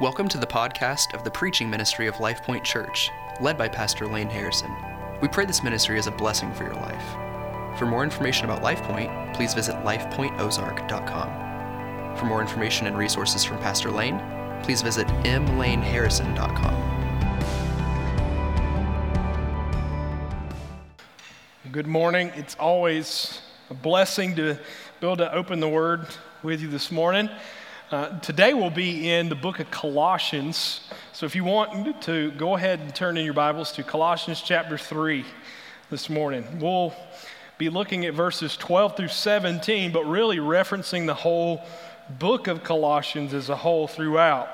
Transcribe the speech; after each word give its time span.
Welcome 0.00 0.28
to 0.28 0.38
the 0.38 0.46
podcast 0.46 1.12
of 1.12 1.24
the 1.24 1.30
preaching 1.32 1.68
ministry 1.68 2.06
of 2.06 2.20
Life 2.20 2.44
Point 2.44 2.62
Church, 2.62 3.10
led 3.40 3.58
by 3.58 3.66
Pastor 3.66 4.06
Lane 4.06 4.30
Harrison. 4.30 4.72
We 5.20 5.26
pray 5.26 5.44
this 5.44 5.64
ministry 5.64 5.98
is 5.98 6.06
a 6.06 6.12
blessing 6.12 6.54
for 6.54 6.62
your 6.62 6.76
life. 6.76 7.02
For 7.76 7.84
more 7.84 8.04
information 8.04 8.44
about 8.44 8.62
Life 8.62 8.80
Point, 8.84 9.10
please 9.34 9.54
visit 9.54 9.74
lifepointozark.com. 9.78 12.16
For 12.16 12.26
more 12.26 12.40
information 12.40 12.86
and 12.86 12.96
resources 12.96 13.42
from 13.42 13.58
Pastor 13.58 13.90
Lane, 13.90 14.22
please 14.62 14.82
visit 14.82 15.08
mlaneharrison.com. 15.08 17.42
Good 21.72 21.88
morning. 21.88 22.30
It's 22.36 22.54
always 22.54 23.40
a 23.68 23.74
blessing 23.74 24.36
to 24.36 24.60
be 25.00 25.06
able 25.08 25.16
to 25.16 25.34
open 25.34 25.58
the 25.58 25.68
Word 25.68 26.06
with 26.44 26.60
you 26.60 26.68
this 26.68 26.92
morning. 26.92 27.28
Uh, 27.90 28.18
today 28.20 28.52
we'll 28.52 28.68
be 28.68 29.08
in 29.08 29.30
the 29.30 29.34
book 29.34 29.60
of 29.60 29.70
Colossians. 29.70 30.82
So 31.14 31.24
if 31.24 31.34
you 31.34 31.42
want 31.42 32.02
to 32.02 32.30
go 32.32 32.54
ahead 32.54 32.80
and 32.80 32.94
turn 32.94 33.16
in 33.16 33.24
your 33.24 33.32
Bibles 33.32 33.72
to 33.72 33.82
Colossians 33.82 34.42
chapter 34.42 34.76
3 34.76 35.24
this 35.88 36.10
morning. 36.10 36.44
We'll 36.60 36.92
be 37.56 37.70
looking 37.70 38.04
at 38.04 38.12
verses 38.12 38.58
12 38.58 38.94
through 38.94 39.08
17, 39.08 39.90
but 39.90 40.04
really 40.04 40.36
referencing 40.36 41.06
the 41.06 41.14
whole 41.14 41.64
book 42.18 42.46
of 42.46 42.62
Colossians 42.62 43.32
as 43.32 43.48
a 43.48 43.56
whole 43.56 43.88
throughout. 43.88 44.50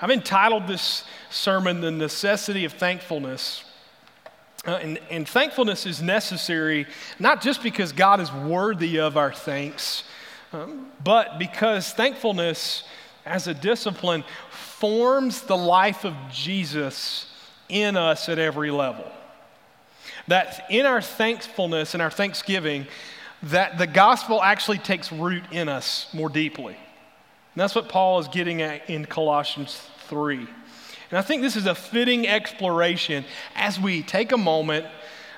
I've 0.00 0.12
entitled 0.12 0.68
this 0.68 1.02
sermon, 1.30 1.80
The 1.80 1.90
Necessity 1.90 2.64
of 2.64 2.74
Thankfulness. 2.74 3.64
Uh, 4.64 4.78
and, 4.80 5.00
and 5.10 5.28
thankfulness 5.28 5.84
is 5.84 6.00
necessary 6.00 6.86
not 7.18 7.42
just 7.42 7.60
because 7.60 7.90
God 7.90 8.20
is 8.20 8.30
worthy 8.30 9.00
of 9.00 9.16
our 9.16 9.32
thanks 9.32 10.04
but 11.04 11.38
because 11.38 11.92
thankfulness 11.92 12.84
as 13.24 13.46
a 13.46 13.54
discipline 13.54 14.24
forms 14.50 15.42
the 15.42 15.56
life 15.56 16.04
of 16.04 16.14
Jesus 16.32 17.26
in 17.68 17.96
us 17.96 18.28
at 18.28 18.38
every 18.38 18.70
level. 18.70 19.10
That 20.26 20.66
in 20.70 20.86
our 20.86 21.00
thankfulness 21.00 21.94
and 21.94 22.02
our 22.02 22.10
thanksgiving, 22.10 22.86
that 23.44 23.78
the 23.78 23.86
gospel 23.86 24.42
actually 24.42 24.78
takes 24.78 25.12
root 25.12 25.44
in 25.50 25.68
us 25.68 26.08
more 26.12 26.28
deeply. 26.28 26.74
And 26.74 27.60
that's 27.60 27.74
what 27.74 27.88
Paul 27.88 28.20
is 28.20 28.28
getting 28.28 28.62
at 28.62 28.88
in 28.88 29.06
Colossians 29.06 29.80
3. 30.08 30.36
And 30.36 31.18
I 31.18 31.22
think 31.22 31.42
this 31.42 31.56
is 31.56 31.66
a 31.66 31.74
fitting 31.74 32.28
exploration 32.28 33.24
as 33.54 33.80
we 33.80 34.02
take 34.02 34.32
a 34.32 34.36
moment 34.36 34.86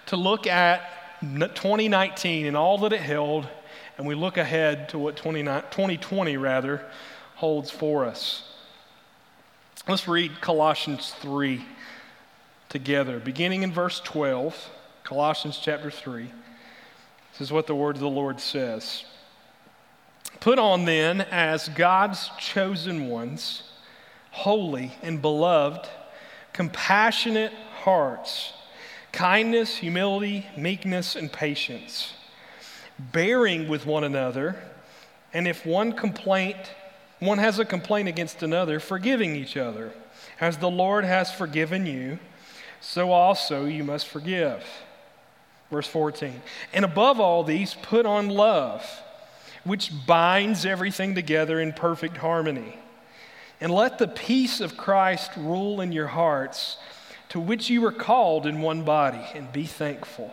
to 0.06 0.16
look 0.16 0.46
at 0.46 0.82
2019 1.20 2.46
and 2.46 2.56
all 2.56 2.78
that 2.78 2.92
it 2.92 3.00
held 3.00 3.48
and 3.96 4.06
we 4.06 4.14
look 4.14 4.36
ahead 4.36 4.88
to 4.90 4.98
what 4.98 5.16
2020 5.16 6.36
rather 6.36 6.84
holds 7.36 7.70
for 7.70 8.04
us. 8.04 8.48
Let's 9.88 10.06
read 10.06 10.40
Colossians 10.40 11.14
3 11.20 11.64
together, 12.68 13.18
beginning 13.18 13.62
in 13.62 13.72
verse 13.72 14.00
12, 14.00 14.70
Colossians 15.04 15.58
chapter 15.62 15.90
3. 15.90 16.30
This 17.32 17.40
is 17.40 17.52
what 17.52 17.66
the 17.66 17.74
word 17.74 17.96
of 17.96 18.00
the 18.00 18.08
Lord 18.08 18.40
says. 18.40 19.04
Put 20.40 20.58
on 20.58 20.84
then 20.84 21.20
as 21.20 21.68
God's 21.68 22.30
chosen 22.38 23.08
ones, 23.08 23.64
holy 24.30 24.92
and 25.02 25.20
beloved, 25.20 25.88
compassionate 26.52 27.52
hearts, 27.82 28.52
kindness, 29.12 29.76
humility, 29.76 30.46
meekness, 30.56 31.16
and 31.16 31.32
patience 31.32 32.14
bearing 33.10 33.68
with 33.68 33.86
one 33.86 34.04
another, 34.04 34.56
and 35.32 35.48
if 35.48 35.64
one 35.64 35.92
complaint, 35.92 36.58
one 37.18 37.38
has 37.38 37.58
a 37.58 37.64
complaint 37.64 38.08
against 38.08 38.42
another, 38.42 38.78
forgiving 38.78 39.34
each 39.34 39.56
other. 39.56 39.92
As 40.40 40.58
the 40.58 40.70
Lord 40.70 41.04
has 41.04 41.32
forgiven 41.32 41.86
you, 41.86 42.18
so 42.80 43.12
also 43.12 43.64
you 43.64 43.84
must 43.84 44.08
forgive. 44.08 44.64
Verse 45.70 45.86
14. 45.86 46.42
And 46.72 46.84
above 46.84 47.18
all 47.18 47.44
these, 47.44 47.74
put 47.74 48.04
on 48.04 48.28
love, 48.28 48.84
which 49.64 49.90
binds 50.06 50.66
everything 50.66 51.14
together 51.14 51.60
in 51.60 51.72
perfect 51.72 52.18
harmony. 52.18 52.76
And 53.60 53.72
let 53.72 53.98
the 53.98 54.08
peace 54.08 54.60
of 54.60 54.76
Christ 54.76 55.30
rule 55.36 55.80
in 55.80 55.92
your 55.92 56.08
hearts, 56.08 56.76
to 57.28 57.40
which 57.40 57.70
you 57.70 57.80
were 57.80 57.92
called 57.92 58.46
in 58.46 58.60
one 58.60 58.82
body, 58.82 59.24
and 59.34 59.50
be 59.52 59.64
thankful. 59.64 60.32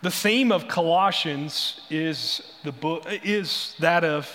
The 0.00 0.10
theme 0.12 0.52
of 0.52 0.68
Colossians 0.68 1.80
is, 1.90 2.40
the 2.62 2.70
book, 2.70 3.04
is 3.24 3.74
that 3.80 4.04
of 4.04 4.30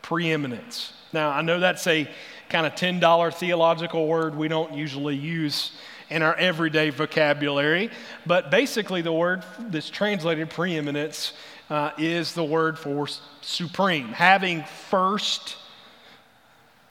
preeminence. 0.00 0.92
Now, 1.12 1.30
I 1.30 1.42
know 1.42 1.58
that's 1.58 1.88
a 1.88 2.08
kind 2.48 2.66
of 2.66 2.74
$10 2.76 3.34
theological 3.34 4.06
word 4.06 4.36
we 4.36 4.46
don't 4.46 4.74
usually 4.74 5.16
use 5.16 5.72
in 6.08 6.22
our 6.22 6.36
everyday 6.36 6.90
vocabulary, 6.90 7.90
but 8.26 8.50
basically, 8.50 9.02
the 9.02 9.12
word 9.12 9.44
that's 9.58 9.90
translated 9.90 10.50
preeminence 10.50 11.32
uh, 11.68 11.90
is 11.98 12.32
the 12.32 12.44
word 12.44 12.78
for 12.78 13.08
supreme, 13.40 14.08
having 14.08 14.62
first, 14.88 15.56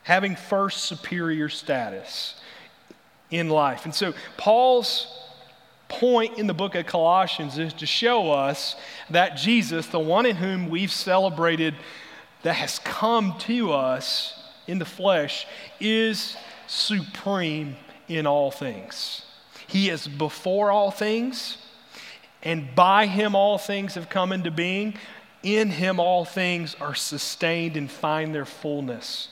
having 0.04 0.36
first 0.36 0.84
superior 0.84 1.48
status 1.48 2.36
in 3.32 3.50
life. 3.50 3.86
And 3.86 3.96
so, 3.96 4.14
Paul's 4.36 5.08
point 5.90 6.38
in 6.38 6.48
the 6.48 6.54
book 6.54 6.76
of 6.76 6.86
Colossians 6.86 7.58
is 7.58 7.74
to 7.74 7.86
show 7.86 8.32
us 8.32 8.76
that 9.10 9.38
Jesus, 9.38 9.88
the 9.88 10.00
one 10.00 10.26
in 10.26 10.36
whom 10.36 10.70
we've 10.70 10.92
celebrated 10.92 11.76
that 12.44 12.54
has 12.54 12.80
come 12.80 13.38
to 13.40 13.74
us 13.74 14.34
in 14.68 14.80
the 14.80 14.86
flesh, 14.86 15.48
is 15.80 16.36
supreme 16.68 17.76
in 18.08 18.28
all 18.28 18.52
things. 18.52 19.24
He 19.68 19.90
is 19.90 20.08
before 20.08 20.72
all 20.72 20.92
things, 20.92 21.58
and 22.44 22.74
by 22.76 23.06
him 23.06 23.36
all 23.36 23.58
things 23.58 23.96
have 23.96 24.10
come 24.10 24.32
into 24.32 24.52
being. 24.52 24.96
In 25.44 25.70
him 25.70 26.00
all 26.00 26.26
things 26.26 26.76
are 26.80 26.96
sustained 26.96 27.78
and 27.78 27.90
find 27.90 28.34
their 28.34 28.46
fullness. 28.46 29.30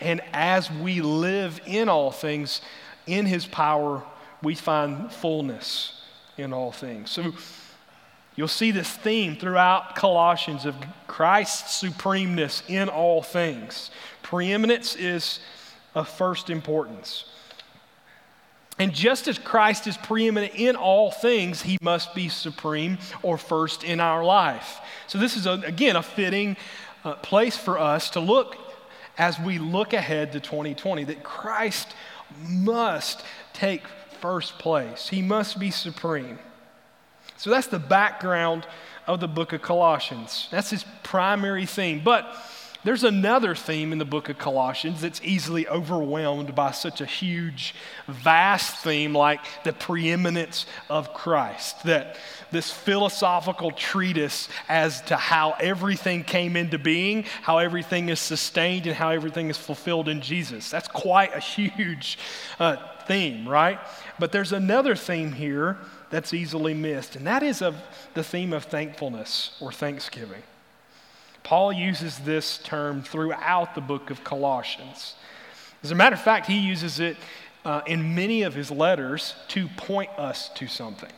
And 0.00 0.20
as 0.32 0.70
we 0.70 1.00
live 1.00 1.60
in 1.66 1.88
all 1.88 2.10
things, 2.10 2.60
in 3.06 3.26
his 3.26 3.46
power, 3.46 4.02
we 4.42 4.54
find 4.54 5.12
fullness 5.12 6.00
in 6.36 6.52
all 6.52 6.72
things. 6.72 7.10
So 7.10 7.32
you'll 8.36 8.48
see 8.48 8.70
this 8.70 8.90
theme 8.90 9.36
throughout 9.36 9.94
Colossians 9.94 10.64
of 10.64 10.74
Christ's 11.06 11.74
supremeness 11.82 12.62
in 12.68 12.88
all 12.88 13.22
things. 13.22 13.90
Preeminence 14.22 14.96
is 14.96 15.40
of 15.94 16.08
first 16.08 16.50
importance. 16.50 17.24
And 18.78 18.94
just 18.94 19.28
as 19.28 19.38
Christ 19.38 19.86
is 19.86 19.98
preeminent 19.98 20.54
in 20.54 20.74
all 20.74 21.10
things, 21.10 21.60
he 21.60 21.76
must 21.82 22.14
be 22.14 22.30
supreme 22.30 22.96
or 23.22 23.36
first 23.36 23.84
in 23.84 24.00
our 24.00 24.24
life. 24.24 24.80
So, 25.06 25.18
this 25.18 25.36
is, 25.36 25.44
a, 25.44 25.60
again, 25.66 25.96
a 25.96 26.02
fitting 26.02 26.56
uh, 27.04 27.16
place 27.16 27.58
for 27.58 27.78
us 27.78 28.08
to 28.10 28.20
look 28.20 28.56
as 29.18 29.38
we 29.38 29.58
look 29.58 29.92
ahead 29.92 30.32
to 30.32 30.40
2020 30.40 31.04
that 31.04 31.22
Christ 31.22 31.94
must 32.48 33.22
take 33.52 33.82
first 34.20 34.58
place. 34.58 35.08
He 35.08 35.22
must 35.22 35.58
be 35.58 35.70
supreme. 35.70 36.38
So 37.36 37.50
that's 37.50 37.68
the 37.68 37.78
background 37.78 38.66
of 39.06 39.20
the 39.20 39.28
book 39.28 39.52
of 39.52 39.62
Colossians. 39.62 40.48
That's 40.50 40.70
his 40.70 40.84
primary 41.02 41.66
theme. 41.66 42.02
But 42.04 42.36
there's 42.82 43.04
another 43.04 43.54
theme 43.54 43.92
in 43.92 43.98
the 43.98 44.06
book 44.06 44.30
of 44.30 44.38
Colossians 44.38 45.02
that's 45.02 45.20
easily 45.22 45.68
overwhelmed 45.68 46.54
by 46.54 46.70
such 46.70 47.02
a 47.02 47.06
huge, 47.06 47.74
vast 48.08 48.82
theme 48.82 49.14
like 49.14 49.40
the 49.64 49.72
preeminence 49.74 50.64
of 50.88 51.12
Christ. 51.12 51.82
That 51.84 52.16
this 52.50 52.70
philosophical 52.70 53.70
treatise 53.70 54.48
as 54.68 55.02
to 55.02 55.16
how 55.16 55.56
everything 55.60 56.24
came 56.24 56.56
into 56.56 56.78
being, 56.78 57.24
how 57.42 57.58
everything 57.58 58.08
is 58.08 58.18
sustained, 58.18 58.86
and 58.86 58.96
how 58.96 59.10
everything 59.10 59.50
is 59.50 59.58
fulfilled 59.58 60.08
in 60.08 60.22
Jesus. 60.22 60.70
That's 60.70 60.88
quite 60.88 61.34
a 61.34 61.40
huge 61.40 62.18
uh, 62.58 62.76
theme, 63.06 63.46
right? 63.46 63.78
But 64.20 64.32
there's 64.32 64.52
another 64.52 64.94
theme 64.94 65.32
here 65.32 65.78
that's 66.10 66.34
easily 66.34 66.74
missed, 66.74 67.16
and 67.16 67.26
that 67.26 67.42
is 67.42 67.62
of 67.62 67.76
the 68.14 68.22
theme 68.22 68.52
of 68.52 68.64
thankfulness 68.64 69.56
or 69.60 69.72
thanksgiving. 69.72 70.42
Paul 71.42 71.72
uses 71.72 72.18
this 72.18 72.58
term 72.58 73.02
throughout 73.02 73.74
the 73.74 73.80
book 73.80 74.10
of 74.10 74.22
Colossians. 74.22 75.14
As 75.82 75.90
a 75.90 75.94
matter 75.94 76.14
of 76.14 76.20
fact, 76.20 76.46
he 76.46 76.58
uses 76.58 77.00
it 77.00 77.16
uh, 77.64 77.80
in 77.86 78.14
many 78.14 78.42
of 78.42 78.54
his 78.54 78.70
letters 78.70 79.34
to 79.48 79.68
point 79.68 80.10
us 80.18 80.50
to 80.50 80.66
something. 80.66 81.12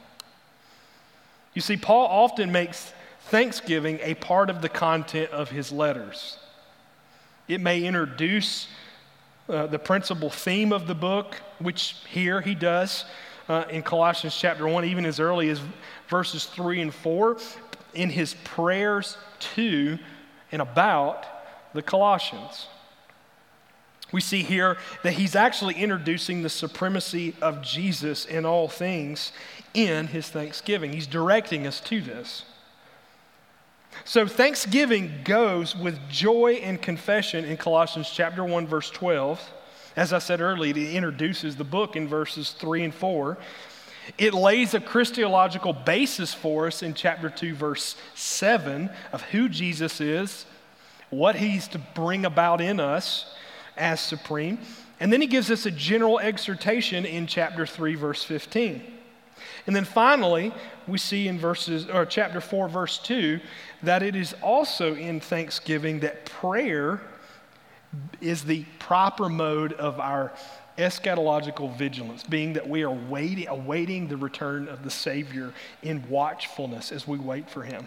You 1.54 1.60
see, 1.60 1.76
Paul 1.76 2.06
often 2.06 2.52
makes 2.52 2.92
thanksgiving 3.26 3.98
a 4.00 4.14
part 4.14 4.48
of 4.48 4.62
the 4.62 4.68
content 4.68 5.30
of 5.32 5.50
his 5.50 5.72
letters. 5.72 6.38
It 7.48 7.60
may 7.60 7.82
introduce 7.82 8.68
uh, 9.48 9.66
the 9.66 9.78
principal 9.78 10.30
theme 10.30 10.72
of 10.72 10.86
the 10.86 10.94
book, 10.94 11.36
which 11.62 11.96
here 12.08 12.40
he 12.40 12.54
does 12.54 13.04
uh, 13.48 13.64
in 13.70 13.82
Colossians 13.82 14.36
chapter 14.36 14.66
1, 14.66 14.84
even 14.84 15.06
as 15.06 15.20
early 15.20 15.48
as 15.48 15.60
verses 16.08 16.46
3 16.46 16.80
and 16.80 16.94
4, 16.94 17.38
in 17.94 18.10
his 18.10 18.34
prayers 18.44 19.16
to 19.54 19.98
and 20.50 20.62
about 20.62 21.26
the 21.74 21.82
Colossians. 21.82 22.68
We 24.12 24.20
see 24.20 24.42
here 24.42 24.76
that 25.02 25.14
he's 25.14 25.34
actually 25.34 25.74
introducing 25.74 26.42
the 26.42 26.50
supremacy 26.50 27.34
of 27.40 27.62
Jesus 27.62 28.26
in 28.26 28.44
all 28.44 28.68
things 28.68 29.32
in 29.72 30.08
his 30.08 30.28
thanksgiving. 30.28 30.92
He's 30.92 31.06
directing 31.06 31.66
us 31.66 31.80
to 31.80 32.00
this. 32.02 32.44
So, 34.04 34.26
thanksgiving 34.26 35.20
goes 35.24 35.76
with 35.76 35.98
joy 36.08 36.60
and 36.62 36.80
confession 36.80 37.44
in 37.44 37.56
Colossians 37.56 38.10
chapter 38.10 38.44
1, 38.44 38.66
verse 38.66 38.90
12. 38.90 39.40
As 39.96 40.12
I 40.12 40.18
said 40.18 40.40
earlier, 40.40 40.70
it 40.70 40.94
introduces 40.94 41.56
the 41.56 41.64
book 41.64 41.96
in 41.96 42.08
verses 42.08 42.52
3 42.52 42.84
and 42.84 42.94
4. 42.94 43.36
It 44.18 44.34
lays 44.34 44.74
a 44.74 44.80
Christological 44.80 45.72
basis 45.72 46.34
for 46.34 46.66
us 46.66 46.82
in 46.82 46.94
chapter 46.94 47.30
2, 47.30 47.54
verse 47.54 47.96
7 48.14 48.90
of 49.12 49.22
who 49.22 49.48
Jesus 49.48 50.00
is, 50.00 50.46
what 51.10 51.36
he's 51.36 51.68
to 51.68 51.78
bring 51.78 52.24
about 52.24 52.60
in 52.60 52.80
us 52.80 53.34
as 53.76 54.00
supreme. 54.00 54.58
And 54.98 55.12
then 55.12 55.20
he 55.20 55.26
gives 55.26 55.50
us 55.50 55.66
a 55.66 55.70
general 55.70 56.18
exhortation 56.18 57.04
in 57.04 57.26
chapter 57.26 57.66
3, 57.66 57.94
verse 57.94 58.24
15. 58.24 58.82
And 59.66 59.76
then 59.76 59.84
finally, 59.84 60.52
we 60.88 60.98
see 60.98 61.28
in 61.28 61.38
verses 61.38 61.88
or 61.88 62.06
chapter 62.06 62.40
4 62.40 62.68
verse 62.68 62.98
2 62.98 63.40
that 63.82 64.02
it 64.02 64.16
is 64.16 64.34
also 64.42 64.94
in 64.94 65.20
thanksgiving 65.20 66.00
that 66.00 66.26
prayer 66.26 67.00
is 68.20 68.44
the 68.44 68.64
proper 68.78 69.28
mode 69.28 69.72
of 69.74 70.00
our 70.00 70.32
eschatological 70.78 71.76
vigilance, 71.76 72.22
being 72.22 72.54
that 72.54 72.68
we 72.68 72.82
are 72.82 72.90
waiting, 72.90 73.48
awaiting 73.48 74.08
the 74.08 74.16
return 74.16 74.68
of 74.68 74.84
the 74.84 74.90
Savior 74.90 75.52
in 75.82 76.08
watchfulness 76.08 76.92
as 76.92 77.06
we 77.06 77.18
wait 77.18 77.50
for 77.50 77.62
Him 77.62 77.86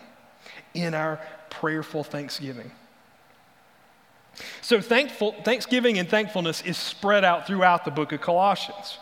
in 0.74 0.94
our 0.94 1.20
prayerful 1.50 2.04
thanksgiving. 2.04 2.72
So, 4.62 4.82
thankful, 4.82 5.34
thanksgiving 5.44 5.98
and 5.98 6.10
thankfulness 6.10 6.62
is 6.62 6.78
spread 6.78 7.24
out 7.24 7.48
throughout 7.48 7.86
the 7.86 7.92
book 7.92 8.12
of 8.12 8.22
Colossians. 8.22 8.98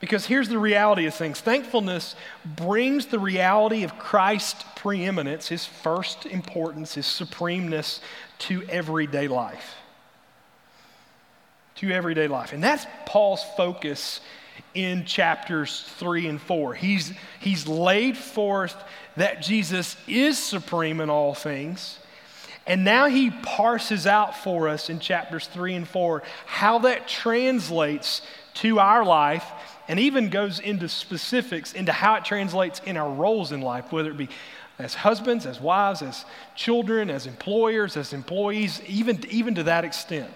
Because 0.00 0.24
here's 0.26 0.48
the 0.48 0.58
reality 0.58 1.06
of 1.06 1.14
things 1.14 1.40
thankfulness 1.40 2.14
brings 2.44 3.06
the 3.06 3.18
reality 3.18 3.82
of 3.82 3.98
Christ's 3.98 4.64
preeminence, 4.76 5.48
his 5.48 5.66
first 5.66 6.26
importance, 6.26 6.94
his 6.94 7.06
supremeness 7.06 8.00
to 8.40 8.62
everyday 8.68 9.28
life. 9.28 9.79
To 11.80 11.90
everyday 11.90 12.28
life. 12.28 12.52
And 12.52 12.62
that's 12.62 12.86
Paul's 13.06 13.42
focus 13.56 14.20
in 14.74 15.06
chapters 15.06 15.90
three 15.96 16.26
and 16.26 16.38
four. 16.38 16.74
He's, 16.74 17.12
he's 17.40 17.66
laid 17.66 18.18
forth 18.18 18.76
that 19.16 19.40
Jesus 19.40 19.96
is 20.06 20.38
supreme 20.38 21.00
in 21.00 21.08
all 21.08 21.34
things. 21.34 21.98
And 22.66 22.84
now 22.84 23.06
he 23.06 23.30
parses 23.30 24.06
out 24.06 24.36
for 24.36 24.68
us 24.68 24.90
in 24.90 25.00
chapters 25.00 25.46
three 25.46 25.74
and 25.74 25.88
four 25.88 26.22
how 26.44 26.80
that 26.80 27.08
translates 27.08 28.20
to 28.54 28.78
our 28.78 29.02
life 29.02 29.44
and 29.88 29.98
even 29.98 30.28
goes 30.28 30.60
into 30.60 30.86
specifics 30.86 31.72
into 31.72 31.92
how 31.92 32.16
it 32.16 32.26
translates 32.26 32.80
in 32.84 32.98
our 32.98 33.10
roles 33.10 33.52
in 33.52 33.62
life, 33.62 33.90
whether 33.90 34.10
it 34.10 34.18
be 34.18 34.28
as 34.78 34.94
husbands, 34.94 35.46
as 35.46 35.60
wives, 35.60 36.02
as 36.02 36.26
children, 36.54 37.08
as 37.10 37.26
employers, 37.26 37.96
as 37.96 38.12
employees, 38.12 38.82
even, 38.86 39.24
even 39.30 39.54
to 39.54 39.62
that 39.62 39.84
extent. 39.84 40.30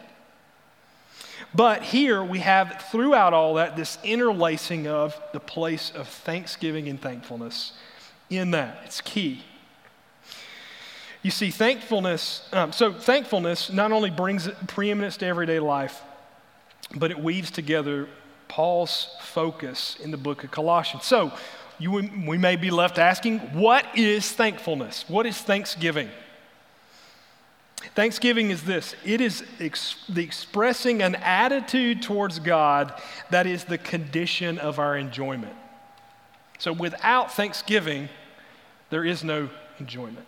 But 1.55 1.83
here 1.83 2.23
we 2.25 2.41
have 2.41 2.85
throughout 2.91 3.33
all 3.33 3.55
that 3.55 3.77
this 3.77 3.99
interlacing 4.03 4.89
of 4.89 5.21
the 5.33 5.41
place 5.41 5.93
of 5.95 6.09
thanksgiving 6.09 6.89
and 6.89 7.01
thankfulness 7.01 7.73
in 8.29 8.51
that. 8.53 8.81
It's 8.85 9.01
key. 9.01 9.43
You 11.23 11.31
see, 11.31 11.51
thankfulness, 11.51 12.47
um, 12.53 12.73
so 12.73 12.93
thankfulness 12.93 13.73
not 13.73 13.93
only 13.93 14.11
brings 14.11 14.49
preeminence 14.67 15.17
to 15.19 15.27
everyday 15.27 15.59
life, 15.61 16.03
but 16.97 17.11
it 17.11 17.19
weaves 17.19 17.51
together 17.51 18.09
Paul's 18.49 19.09
focus 19.21 19.97
in 20.03 20.11
the 20.11 20.17
book 20.17 20.45
of 20.45 20.51
Colossians. 20.51 21.05
So, 21.05 21.33
you, 21.79 21.91
we 22.27 22.39
may 22.39 22.57
be 22.57 22.71
left 22.71 22.99
asking, 22.99 23.39
what 23.53 23.87
is 23.97 24.31
thankfulness? 24.31 25.05
What 25.09 25.27
is 25.27 25.39
thanksgiving? 25.39 26.09
Thanksgiving 27.95 28.51
is 28.51 28.65
this 28.65 28.95
it 29.05 29.21
is 29.21 29.45
ex- 29.61 29.97
the 30.09 30.23
expressing 30.23 31.03
an 31.03 31.15
attitude 31.17 32.03
towards 32.03 32.39
God 32.39 32.95
that 33.31 33.47
is 33.47 33.65
the 33.65 33.79
condition 33.79 34.59
of 34.59 34.79
our 34.79 34.97
enjoyment. 34.97 35.55
So, 36.59 36.73
without 36.73 37.33
thanksgiving, 37.33 38.09
there 38.91 39.05
is 39.05 39.23
no 39.23 39.51
enjoyment. 39.79 40.27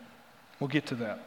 We'll 0.61 0.69
get 0.69 0.87
to 0.87 0.95
that. 0.97 1.21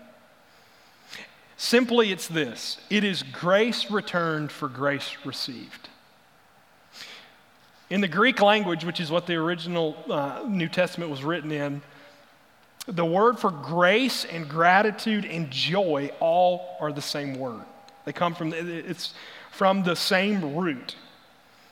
Simply, 1.57 2.11
it's 2.11 2.27
this 2.27 2.77
it 2.89 3.03
is 3.03 3.23
grace 3.23 3.91
returned 3.91 4.51
for 4.51 4.67
grace 4.67 5.17
received. 5.25 5.89
In 7.89 8.01
the 8.01 8.07
Greek 8.07 8.39
language, 8.39 8.85
which 8.85 8.99
is 8.99 9.09
what 9.09 9.25
the 9.25 9.35
original 9.35 9.97
uh, 10.09 10.43
New 10.47 10.69
Testament 10.69 11.09
was 11.09 11.23
written 11.23 11.51
in, 11.51 11.81
the 12.91 13.05
word 13.05 13.39
for 13.39 13.51
grace 13.51 14.25
and 14.25 14.47
gratitude 14.47 15.25
and 15.25 15.49
joy 15.51 16.11
all 16.19 16.77
are 16.79 16.91
the 16.91 17.01
same 17.01 17.35
word. 17.35 17.61
They 18.05 18.13
come 18.13 18.33
from, 18.33 18.53
it's 18.53 19.13
from 19.51 19.83
the 19.83 19.95
same 19.95 20.55
root. 20.55 20.95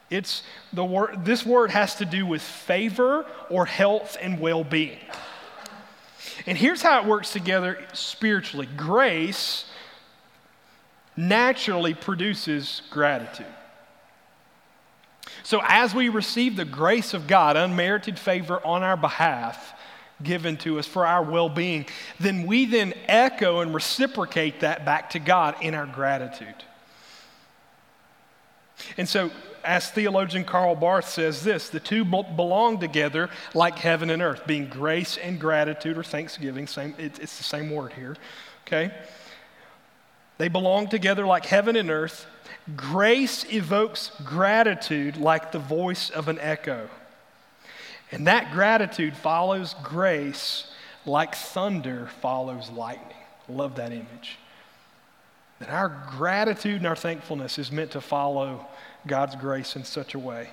It's 0.10 0.44
the 0.72 0.86
word, 0.86 1.26
this 1.26 1.46
word 1.46 1.72
has 1.72 1.96
to 1.96 2.06
do 2.06 2.26
with 2.26 2.42
favor 2.42 3.26
or 3.50 3.66
health 3.66 4.18
and 4.22 4.40
well 4.40 4.64
being. 4.64 5.00
And 6.46 6.58
here's 6.58 6.82
how 6.82 7.02
it 7.02 7.08
works 7.08 7.34
together 7.34 7.80
spiritually 7.94 8.70
grace 8.78 9.66
naturally 11.18 11.94
produces 11.94 12.84
gratitude. 12.92 13.48
So, 15.44 15.62
as 15.64 15.96
we 15.96 16.10
receive 16.10 16.56
the 16.56 16.66
grace 16.66 17.14
of 17.14 17.28
God, 17.28 17.58
unmerited 17.58 18.20
favor 18.20 18.66
on 18.66 18.84
our 18.84 18.98
behalf, 18.98 19.74
given 20.24 20.58
to 20.58 20.80
us 20.80 20.88
for 20.88 21.06
our 21.06 21.24
well 21.24 21.50
being, 21.50 21.86
then 22.20 22.46
we 22.46 22.66
then 22.66 22.94
echo 23.08 23.62
and 23.62 23.74
reciprocate 23.74 24.62
that 24.62 24.86
back 24.86 25.12
to 25.12 25.20
God 25.20 25.56
in 25.62 25.74
our 25.74 25.86
gratitude. 25.86 26.64
And 28.98 29.08
so, 29.08 29.32
as 29.64 29.90
theologian 29.90 30.46
Karl 30.46 30.76
Barth 30.76 31.10
says 31.10 31.44
this 31.44 31.70
the 31.70 31.80
two 31.80 32.06
belong 32.06 32.80
together 32.80 33.30
like 33.54 33.78
heaven 33.80 34.10
and 34.10 34.22
earth, 34.22 34.46
being 34.48 34.68
grace 34.68 35.18
and 35.18 35.40
gratitude 35.40 35.98
or 35.98 36.04
thanksgiving. 36.04 36.68
Same, 36.68 36.96
it's 36.98 37.38
the 37.38 37.44
same 37.44 37.70
word 37.70 37.94
here, 37.94 38.16
okay? 38.66 38.94
They 40.38 40.48
belong 40.48 40.88
together 40.88 41.26
like 41.26 41.46
heaven 41.46 41.76
and 41.76 41.90
earth, 41.90 42.28
Grace 42.76 43.46
evokes 43.52 44.12
gratitude 44.26 45.16
like 45.16 45.52
the 45.52 45.60
voice 45.60 46.10
of 46.10 46.28
an 46.28 46.38
echo. 46.40 46.90
And 48.12 48.28
that 48.28 48.52
gratitude 48.52 49.16
follows 49.16 49.76
grace 49.84 50.68
like 51.06 51.36
thunder 51.36 52.10
follows 52.22 52.70
lightning. 52.70 53.18
Love 53.50 53.76
that 53.76 53.92
image. 53.92 54.38
That 55.60 55.70
our 55.70 55.90
gratitude 56.18 56.78
and 56.78 56.88
our 56.88 56.96
thankfulness 56.96 57.58
is 57.58 57.72
meant 57.72 57.92
to 57.92 58.02
follow 58.02 58.68
God's 59.08 59.36
grace 59.36 59.76
in 59.76 59.84
such 59.84 60.14
a 60.14 60.20
way. 60.20 60.50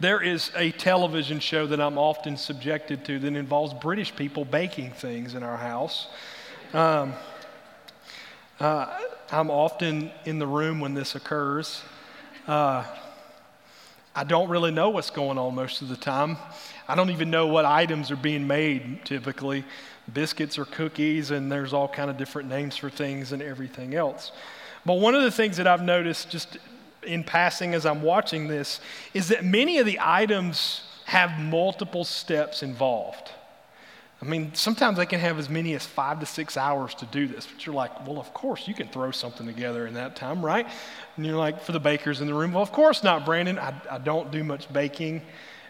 There 0.00 0.20
is 0.20 0.50
a 0.56 0.70
television 0.72 1.40
show 1.40 1.66
that 1.66 1.80
I'm 1.80 1.98
often 1.98 2.36
subjected 2.36 3.04
to 3.06 3.18
that 3.18 3.34
involves 3.34 3.74
British 3.74 4.14
people 4.14 4.44
baking 4.44 4.92
things 4.92 5.34
in 5.34 5.42
our 5.42 5.56
house. 5.56 6.06
Um, 6.72 7.14
uh, 8.58 8.98
I'm 9.30 9.50
often 9.50 10.10
in 10.24 10.38
the 10.38 10.46
room 10.46 10.80
when 10.80 10.94
this 10.94 11.14
occurs. 11.14 11.82
Uh, 12.46 12.84
I 14.14 14.24
don't 14.24 14.50
really 14.50 14.70
know 14.70 14.90
what's 14.90 15.10
going 15.10 15.38
on 15.38 15.54
most 15.54 15.80
of 15.80 15.88
the 15.88 15.96
time. 15.96 16.36
I 16.86 16.94
don't 16.94 17.10
even 17.10 17.30
know 17.30 17.46
what 17.46 17.64
items 17.64 18.10
are 18.10 18.16
being 18.16 18.46
made 18.46 19.04
typically. 19.04 19.64
Biscuits 20.12 20.58
or 20.58 20.64
cookies, 20.64 21.30
and 21.30 21.50
there's 21.50 21.72
all 21.72 21.88
kind 21.88 22.10
of 22.10 22.18
different 22.18 22.48
names 22.48 22.76
for 22.76 22.90
things 22.90 23.32
and 23.32 23.40
everything 23.40 23.94
else. 23.94 24.32
But 24.84 24.94
one 24.94 25.14
of 25.14 25.22
the 25.22 25.30
things 25.30 25.56
that 25.56 25.66
I've 25.66 25.82
noticed 25.82 26.28
just 26.28 26.58
in 27.04 27.24
passing 27.24 27.72
as 27.72 27.86
I'm 27.86 28.02
watching 28.02 28.48
this 28.48 28.80
is 29.14 29.28
that 29.28 29.44
many 29.44 29.78
of 29.78 29.86
the 29.86 29.98
items 30.00 30.82
have 31.04 31.38
multiple 31.38 32.04
steps 32.04 32.62
involved. 32.62 33.30
I 34.22 34.24
mean, 34.24 34.54
sometimes 34.54 34.98
they 34.98 35.06
can 35.06 35.18
have 35.18 35.40
as 35.40 35.50
many 35.50 35.74
as 35.74 35.84
five 35.84 36.20
to 36.20 36.26
six 36.26 36.56
hours 36.56 36.94
to 36.94 37.06
do 37.06 37.26
this, 37.26 37.44
but 37.44 37.66
you're 37.66 37.74
like, 37.74 38.06
well, 38.06 38.20
of 38.20 38.32
course, 38.32 38.68
you 38.68 38.74
can 38.74 38.86
throw 38.86 39.10
something 39.10 39.44
together 39.44 39.84
in 39.88 39.94
that 39.94 40.14
time, 40.14 40.46
right? 40.46 40.64
And 41.16 41.26
you're 41.26 41.36
like, 41.36 41.60
for 41.60 41.72
the 41.72 41.80
bakers 41.80 42.20
in 42.20 42.28
the 42.28 42.34
room, 42.34 42.52
well, 42.52 42.62
of 42.62 42.70
course 42.70 43.02
not, 43.02 43.24
Brandon. 43.24 43.58
I, 43.58 43.74
I 43.90 43.98
don't 43.98 44.30
do 44.30 44.44
much 44.44 44.72
baking, 44.72 45.22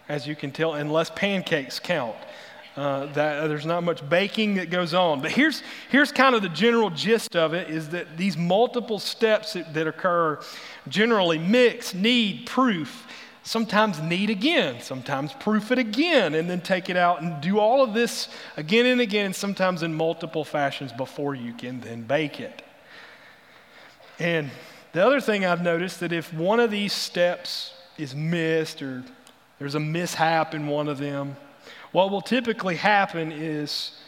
as 0.07 0.27
you 0.27 0.37
can 0.37 0.51
tell, 0.51 0.75
unless 0.75 1.09
pancakes 1.09 1.79
count. 1.79 2.17
Uh, 2.77 3.07
that 3.13 3.49
there's 3.49 3.67
not 3.67 3.83
much 3.83 4.07
baking 4.09 4.55
that 4.55 4.71
goes 4.71 4.93
on. 4.93 5.21
But 5.23 5.31
here's, 5.31 5.63
here's 5.91 6.11
kind 6.13 6.35
of 6.35 6.43
the 6.43 6.49
general 6.51 6.89
gist 6.91 7.37
of 7.37 7.53
it 7.55 7.71
is 7.71 7.91
that 7.91 8.17
these 8.17 8.37
multiple 8.37 8.99
steps 8.99 9.55
that, 9.55 9.73
that 9.75 9.87
occur 9.87 10.41
generally 10.89 11.39
mix, 11.39 11.93
knead, 11.95 12.47
proof, 12.47 13.07
sometimes 13.43 14.01
knead 14.01 14.31
again, 14.31 14.81
sometimes 14.81 15.33
proof 15.33 15.73
it 15.73 15.79
again, 15.79 16.35
and 16.35 16.49
then 16.49 16.61
take 16.61 16.89
it 16.89 16.97
out 16.97 17.23
and 17.23 17.41
do 17.41 17.59
all 17.59 17.83
of 17.83 17.95
this 17.95 18.29
again 18.57 18.87
and 18.87 19.01
again, 19.01 19.27
and 19.27 19.37
sometimes 19.37 19.83
in 19.83 19.95
multiple 19.95 20.45
fashions 20.45 20.93
before 20.93 21.35
you 21.35 21.53
can 21.53 21.81
then 21.81 22.03
bake 22.03 22.41
it. 22.41 22.63
And 24.19 24.51
the 24.93 25.05
other 25.05 25.21
thing 25.21 25.45
I've 25.45 25.63
noticed 25.63 26.01
that 26.01 26.13
if 26.13 26.33
one 26.33 26.61
of 26.61 26.71
these 26.71 26.93
steps 26.93 27.73
is 27.99 28.15
missed 28.15 28.83
or 28.83 29.03
there's 29.59 29.75
a 29.75 29.81
mishap 29.81 30.55
in 30.55 30.67
one 30.67 30.89
of 30.89 30.99
them, 30.99 31.37
what 31.93 32.11
will 32.11 32.21
typically 32.21 32.77
happen 32.77 33.33
is 33.33 33.99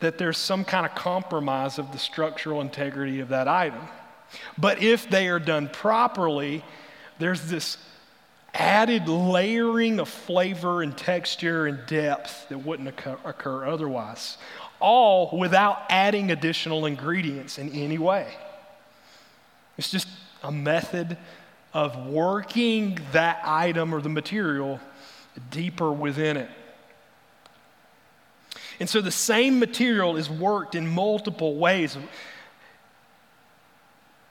that 0.00 0.18
there's 0.18 0.38
some 0.38 0.64
kind 0.64 0.84
of 0.84 0.94
compromise 0.94 1.78
of 1.78 1.92
the 1.92 1.98
structural 1.98 2.60
integrity 2.60 3.20
of 3.20 3.28
that 3.28 3.46
item. 3.46 3.88
But 4.58 4.82
if 4.82 5.08
they 5.08 5.28
are 5.28 5.38
done 5.38 5.68
properly, 5.68 6.64
there's 7.18 7.42
this 7.48 7.78
added 8.54 9.08
layering 9.08 9.98
of 9.98 10.08
flavor 10.08 10.82
and 10.82 10.96
texture 10.96 11.66
and 11.66 11.84
depth 11.86 12.48
that 12.48 12.58
wouldn't 12.58 12.88
occur, 12.88 13.18
occur 13.24 13.64
otherwise, 13.64 14.36
all 14.80 15.36
without 15.38 15.82
adding 15.88 16.30
additional 16.30 16.86
ingredients 16.86 17.58
in 17.58 17.70
any 17.70 17.98
way. 17.98 18.34
It's 19.78 19.90
just 19.90 20.08
a 20.42 20.52
method 20.52 21.16
of 21.72 22.06
working 22.06 22.98
that 23.12 23.40
item 23.44 23.94
or 23.94 24.00
the 24.00 24.08
material 24.08 24.80
deeper 25.50 25.90
within 25.90 26.36
it. 26.36 26.50
And 28.80 28.88
so 28.88 29.00
the 29.00 29.10
same 29.10 29.58
material 29.58 30.16
is 30.16 30.28
worked 30.28 30.74
in 30.74 30.86
multiple 30.86 31.56
ways. 31.56 31.96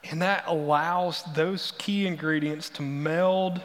And 0.04 0.22
that 0.22 0.44
allows 0.46 1.24
those 1.34 1.72
key 1.78 2.06
ingredients 2.06 2.68
to 2.70 2.82
meld, 2.82 3.60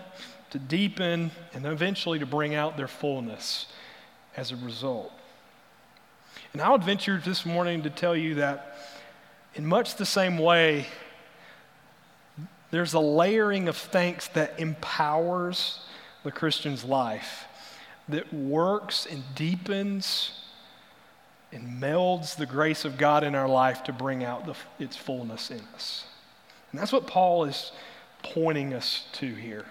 to 0.51 0.60
deepen, 0.60 1.32
and 1.54 1.66
eventually 1.66 2.20
to 2.20 2.25
bring 2.25 2.56
out 2.56 2.77
their 2.77 2.88
fullness 2.88 3.68
as 4.36 4.51
a 4.51 4.56
result. 4.56 5.12
And 6.54 6.62
I 6.62 6.70
would 6.70 6.84
venture 6.84 7.22
this 7.24 7.46
morning 7.46 7.84
to 7.84 7.89
tell 7.89 8.16
you 8.16 8.36
that 8.36 8.77
in 9.56 9.66
much 9.66 9.96
the 9.96 10.06
same 10.06 10.38
way, 10.38 10.88
there's 12.72 12.94
a 12.94 13.00
layering 13.00 13.68
of 13.68 13.77
thanks 13.77 14.27
that 14.30 14.60
empowers 14.60 15.80
the 16.24 16.32
Christian's 16.32 16.84
life, 16.84 17.46
that 18.10 18.34
works 18.34 19.06
and 19.06 19.24
deepens 19.36 20.32
and 21.51 21.82
melds 21.82 22.36
the 22.36 22.46
grace 22.46 22.86
of 22.86 22.98
God 22.98 23.24
in 23.24 23.36
our 23.36 23.48
life 23.48 23.84
to 23.84 23.94
bring 23.94 24.24
out 24.24 24.46
the, 24.46 24.56
its 24.84 24.98
fullness 24.98 25.50
in 25.50 25.62
us. 25.74 26.06
And 26.72 26.80
that's 26.80 26.92
what 26.92 27.08
Paul 27.08 27.46
is 27.46 27.72
pointing 28.22 28.74
us 28.74 29.06
to 29.13 29.34
here. 29.34 29.66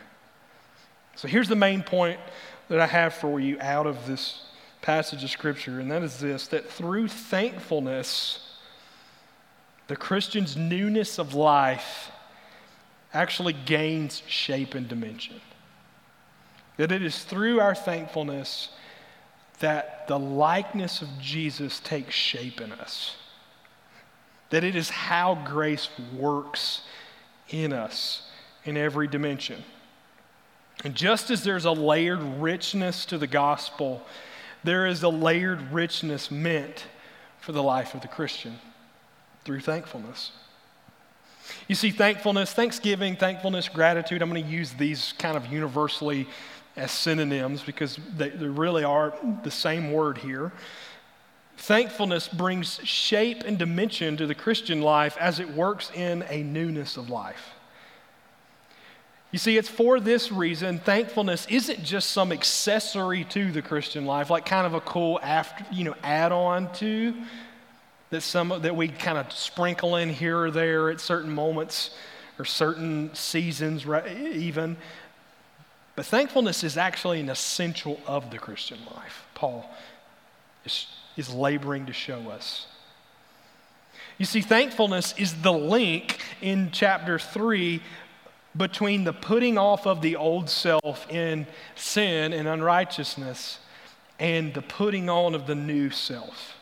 So 1.17 1.29
here's 1.29 1.49
the 1.49 1.57
main 1.57 1.83
point 1.83 2.21
that 2.69 2.79
I 2.79 2.87
have 2.87 3.15
for 3.15 3.41
you 3.41 3.57
out 3.61 3.87
of 3.87 4.07
this 4.07 4.43
passage 4.83 5.25
of 5.25 5.31
Scripture, 5.31 5.81
and 5.81 5.91
that 5.91 6.03
is 6.03 6.19
this 6.21 6.47
that 6.49 6.71
through 6.71 7.09
thankfulness, 7.09 8.57
the 9.89 9.97
Christian's 9.97 10.57
newness 10.57 11.19
of 11.19 11.35
life 11.35 12.11
actually 13.15 13.55
gains 13.55 14.23
shape 14.27 14.75
and 14.75 14.87
dimension. 14.87 15.41
That 16.77 16.93
it 16.93 17.03
is 17.03 17.25
through 17.25 17.61
our 17.61 17.75
thankfulness 17.75 18.69
that 19.61 20.07
the 20.09 20.19
likeness 20.19 21.01
of 21.01 21.09
Jesus 21.19 21.81
takes 21.81 22.15
shape 22.15 22.61
in 22.61 22.73
us. 22.73 23.17
That 24.51 24.65
it 24.65 24.77
is 24.77 24.91
how 24.91 25.43
grace 25.47 25.89
works 26.15 26.83
in 27.49 27.73
us 27.73 28.29
in 28.65 28.77
every 28.77 29.09
dimension. 29.09 29.65
And 30.85 30.95
just 30.95 31.31
as 31.31 31.43
there's 31.43 31.65
a 31.65 31.73
layered 31.73 32.23
richness 32.41 33.07
to 33.07 33.19
the 33.19 33.27
gospel, 33.27 34.03
there 34.63 34.87
is 34.87 35.03
a 35.03 35.09
layered 35.09 35.73
richness 35.73 36.31
meant 36.31 36.85
for 37.41 37.53
the 37.53 37.63
life 37.63 37.95
of 37.95 38.03
the 38.03 38.09
Christian 38.09 38.59
through 39.45 39.61
thankfulness. 39.61 40.33
You 41.69 41.75
see, 41.75 41.91
thankfulness, 41.91 42.53
thanksgiving, 42.53 43.17
thankfulness, 43.17 43.69
gratitude, 43.69 44.21
I'm 44.21 44.31
going 44.31 44.45
to 44.45 44.51
use 44.51 44.73
these 44.73 45.15
kind 45.19 45.37
of 45.37 45.47
universally 45.47 46.27
as 46.77 46.91
synonyms 46.91 47.63
because 47.63 47.99
they, 48.17 48.31
they 48.31 48.47
really 48.47 48.85
are 48.85 49.15
the 49.45 49.51
same 49.51 49.93
word 49.93 50.19
here. 50.19 50.53
Thankfulness 51.57 52.29
brings 52.29 52.81
shape 52.85 53.43
and 53.45 53.59
dimension 53.59 54.17
to 54.19 54.27
the 54.27 54.35
Christian 54.35 54.83
life 54.83 55.17
as 55.19 55.41
it 55.41 55.49
works 55.51 55.91
in 55.95 56.25
a 56.29 56.43
newness 56.43 56.97
of 56.97 57.09
life. 57.09 57.56
You 59.37 59.39
see, 59.39 59.59
it's 59.59 59.69
for 59.69 60.01
this 60.01 60.33
reason 60.33 60.79
thankfulness 60.79 61.47
isn't 61.51 61.85
just 61.85 62.09
some 62.09 62.33
accessory 62.33 63.25
to 63.25 63.53
the 63.53 63.61
Christian 63.61 64.07
life, 64.07 64.31
like 64.31 64.47
kind 64.47 64.67
of 64.67 64.73
a 64.73 64.81
cool 64.81 65.21
after, 65.23 65.63
you 65.71 65.85
know, 65.85 65.95
add-on 66.03 66.73
to 66.77 67.13
that 68.09 68.23
some 68.23 68.49
that 68.63 68.75
we 68.75 68.89
kind 68.89 69.19
of 69.19 69.31
sprinkle 69.31 69.97
in 69.97 70.09
here 70.09 70.45
or 70.45 70.51
there 70.51 70.89
at 70.89 71.03
certain 71.03 71.31
moments 71.31 71.91
or 72.39 72.47
certain 72.47 73.15
seasons, 73.15 73.85
even. 73.87 74.79
But 75.97 76.07
thankfulness 76.07 76.65
is 76.65 76.79
actually 76.79 77.21
an 77.21 77.29
essential 77.29 78.01
of 78.07 78.31
the 78.31 78.39
Christian 78.39 78.79
life. 78.97 79.27
Paul 79.35 79.69
is, 80.65 80.87
is 81.19 81.31
laboring 81.31 81.85
to 81.85 81.93
show 81.93 82.31
us. 82.31 82.69
You 84.17 84.25
see, 84.25 84.41
thankfulness 84.41 85.15
is 85.19 85.43
the 85.43 85.53
link 85.53 86.23
in 86.41 86.71
chapter 86.73 87.19
3 87.19 87.83
between 88.57 89.05
the 89.05 89.13
putting 89.13 89.59
off 89.59 89.87
of 89.87 90.01
the 90.01 90.17
old 90.17 90.49
self 90.49 91.07
in 91.11 91.47
sin 91.75 92.33
and 92.33 92.49
unrighteousness 92.49 93.59
and 94.19 94.55
the 94.55 94.63
putting 94.63 95.11
on 95.11 95.35
of 95.35 95.47
the 95.47 95.55
new 95.55 95.91
self. 95.91 96.55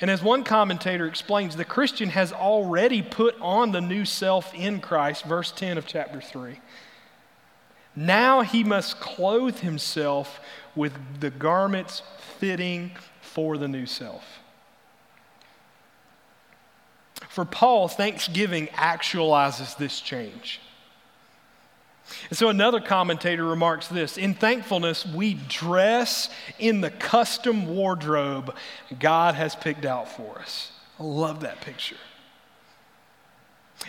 And 0.00 0.10
as 0.10 0.22
one 0.22 0.44
commentator 0.44 1.06
explains, 1.06 1.56
the 1.56 1.64
Christian 1.64 2.10
has 2.10 2.32
already 2.32 3.00
put 3.02 3.36
on 3.40 3.72
the 3.72 3.80
new 3.80 4.04
self 4.04 4.52
in 4.54 4.80
Christ, 4.80 5.24
verse 5.24 5.52
10 5.52 5.78
of 5.78 5.86
chapter 5.86 6.20
3. 6.20 6.58
Now 7.96 8.40
he 8.40 8.64
must 8.64 8.98
clothe 8.98 9.60
himself 9.60 10.40
with 10.74 10.92
the 11.20 11.30
garments 11.30 12.02
fitting 12.38 12.92
for 13.20 13.56
the 13.56 13.68
new 13.68 13.86
self. 13.86 14.24
For 17.34 17.44
Paul, 17.44 17.88
thanksgiving 17.88 18.68
actualizes 18.68 19.76
this 19.76 20.00
change. 20.00 20.60
And 22.30 22.38
so 22.38 22.48
another 22.48 22.78
commentator 22.78 23.44
remarks 23.44 23.88
this 23.88 24.16
In 24.16 24.34
thankfulness, 24.34 25.04
we 25.04 25.34
dress 25.48 26.30
in 26.60 26.80
the 26.80 26.92
custom 26.92 27.66
wardrobe 27.66 28.54
God 29.00 29.34
has 29.34 29.56
picked 29.56 29.84
out 29.84 30.08
for 30.08 30.38
us. 30.38 30.70
I 31.00 31.02
love 31.02 31.40
that 31.40 31.60
picture. 31.60 31.96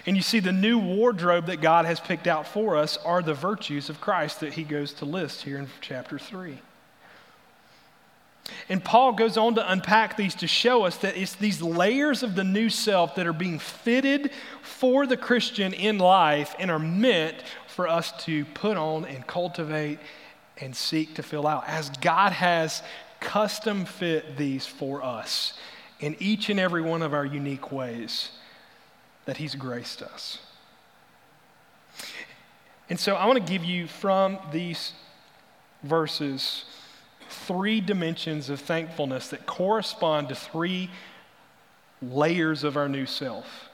And 0.07 0.15
you 0.15 0.23
see, 0.23 0.39
the 0.39 0.51
new 0.51 0.79
wardrobe 0.79 1.45
that 1.45 1.61
God 1.61 1.85
has 1.85 1.99
picked 1.99 2.25
out 2.25 2.47
for 2.47 2.75
us 2.75 2.97
are 3.05 3.21
the 3.21 3.35
virtues 3.35 3.91
of 3.91 4.01
Christ 4.01 4.39
that 4.39 4.53
he 4.53 4.63
goes 4.63 4.91
to 4.93 5.05
list 5.05 5.43
here 5.43 5.59
in 5.59 5.67
chapter 5.81 6.17
3. 6.17 6.57
And 8.69 8.83
Paul 8.83 9.13
goes 9.13 9.37
on 9.37 9.55
to 9.55 9.71
unpack 9.71 10.17
these 10.17 10.35
to 10.35 10.47
show 10.47 10.83
us 10.83 10.97
that 10.97 11.17
it's 11.17 11.35
these 11.35 11.61
layers 11.61 12.23
of 12.23 12.35
the 12.35 12.43
new 12.43 12.69
self 12.69 13.15
that 13.15 13.27
are 13.27 13.33
being 13.33 13.59
fitted 13.59 14.31
for 14.61 15.05
the 15.05 15.17
Christian 15.17 15.73
in 15.73 15.97
life 15.97 16.55
and 16.59 16.69
are 16.71 16.79
meant 16.79 17.37
for 17.67 17.87
us 17.87 18.11
to 18.25 18.45
put 18.45 18.77
on 18.77 19.05
and 19.05 19.25
cultivate 19.27 19.99
and 20.59 20.75
seek 20.75 21.15
to 21.15 21.23
fill 21.23 21.47
out 21.47 21.67
as 21.67 21.89
God 22.01 22.31
has 22.31 22.81
custom 23.19 23.85
fit 23.85 24.37
these 24.37 24.65
for 24.65 25.03
us 25.03 25.53
in 25.99 26.15
each 26.19 26.49
and 26.49 26.59
every 26.59 26.81
one 26.81 27.01
of 27.01 27.13
our 27.13 27.25
unique 27.25 27.71
ways 27.71 28.31
that 29.25 29.37
He's 29.37 29.55
graced 29.55 30.01
us. 30.01 30.39
And 32.89 32.99
so 32.99 33.15
I 33.15 33.25
want 33.25 33.43
to 33.43 33.51
give 33.51 33.63
you 33.63 33.87
from 33.87 34.37
these 34.51 34.93
verses 35.83 36.65
three 37.35 37.81
dimensions 37.81 38.49
of 38.49 38.59
thankfulness 38.59 39.29
that 39.29 39.45
correspond 39.45 40.29
to 40.29 40.35
three 40.35 40.89
layers 42.01 42.63
of 42.63 42.77
our 42.77 42.89
new 42.89 43.05
self 43.05 43.69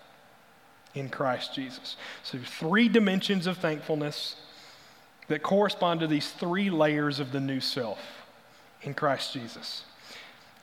in 0.94 1.10
Christ 1.10 1.56
Jesus. 1.56 1.96
So, 2.24 2.38
three 2.38 2.90
dimensions 2.90 3.48
of 3.48 3.58
thankfulness 3.58 4.36
that 5.28 5.42
correspond 5.44 6.02
to 6.02 6.08
these 6.08 6.32
three 6.32 6.70
layers 6.70 7.20
of 7.20 7.32
the 7.32 7.40
new 7.40 7.60
self 7.60 8.00
in 8.82 8.94
Christ 8.94 9.34
Jesus. 9.34 9.84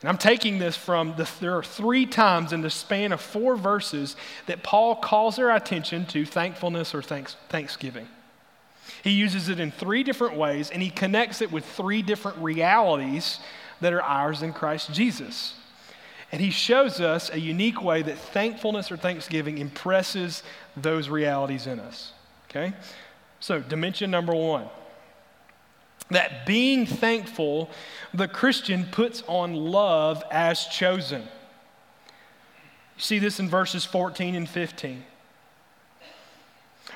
And 0.01 0.09
I'm 0.09 0.19
taking 0.19 0.59
this 0.59 0.77
from 0.77 1.17
the, 1.17 1.29
there 1.41 1.57
are 1.57 1.63
three 1.63 2.07
times 2.07 2.53
in 2.53 2.61
the 2.61 2.71
span 2.71 3.13
of 3.13 3.21
four 3.21 3.57
verses 3.57 4.15
that 4.47 4.63
Paul 4.63 4.97
calls 4.97 5.39
our 5.39 5.51
attention 5.51 6.07
to 6.07 6.25
thankfulness 6.25 6.95
or 6.95 7.03
thanks, 7.03 7.37
thanksgiving. 7.49 8.07
He 9.03 9.11
uses 9.11 9.49
it 9.49 9.61
in 9.61 9.71
three 9.71 10.03
different 10.03 10.37
ways, 10.37 10.71
and 10.71 10.83
he 10.83 10.91
connects 10.91 11.41
it 11.41 11.53
with 11.53 11.65
three 11.65 12.03
different 12.03 12.39
realities 12.39 13.41
that 13.81 13.93
are 13.93 14.03
ours 14.03 14.43
in 14.43 14.53
Christ 14.53 14.93
Jesus. 14.93 15.55
And 16.31 16.41
he 16.41 16.51
shows 16.51 17.01
us 17.01 17.31
a 17.31 17.41
unique 17.41 17.83
way 17.83 18.03
that 18.03 18.19
thankfulness 18.19 18.93
or 18.93 18.97
thanksgiving 18.97 19.59
impresses 19.59 20.43
those 20.77 21.09
realities 21.09 21.67
in 21.67 21.81
us. 21.81 22.13
Okay? 22.51 22.75
So, 23.41 23.61
dimension 23.61 24.11
number 24.11 24.35
one 24.35 24.69
that 26.11 26.47
being 26.47 26.87
thankful, 26.87 27.69
the 28.15 28.29
Christian 28.29 28.87
puts 28.91 29.23
on 29.27 29.55
love 29.55 30.25
as 30.31 30.65
chosen. 30.67 31.21
You 31.21 31.29
see 33.03 33.19
this 33.19 33.39
in 33.39 33.49
verses 33.49 33.85
14 33.85 34.35
and 34.35 34.49
15. 34.49 35.05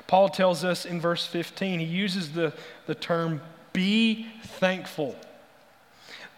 Paul 0.07 0.29
tells 0.29 0.65
us 0.65 0.85
in 0.85 1.01
verse 1.01 1.27
15, 1.27 1.81
he 1.81 1.87
uses 1.87 2.33
the, 2.33 2.53
the 2.87 2.95
term 2.95 3.41
be 3.73 4.27
thankful. 4.45 5.17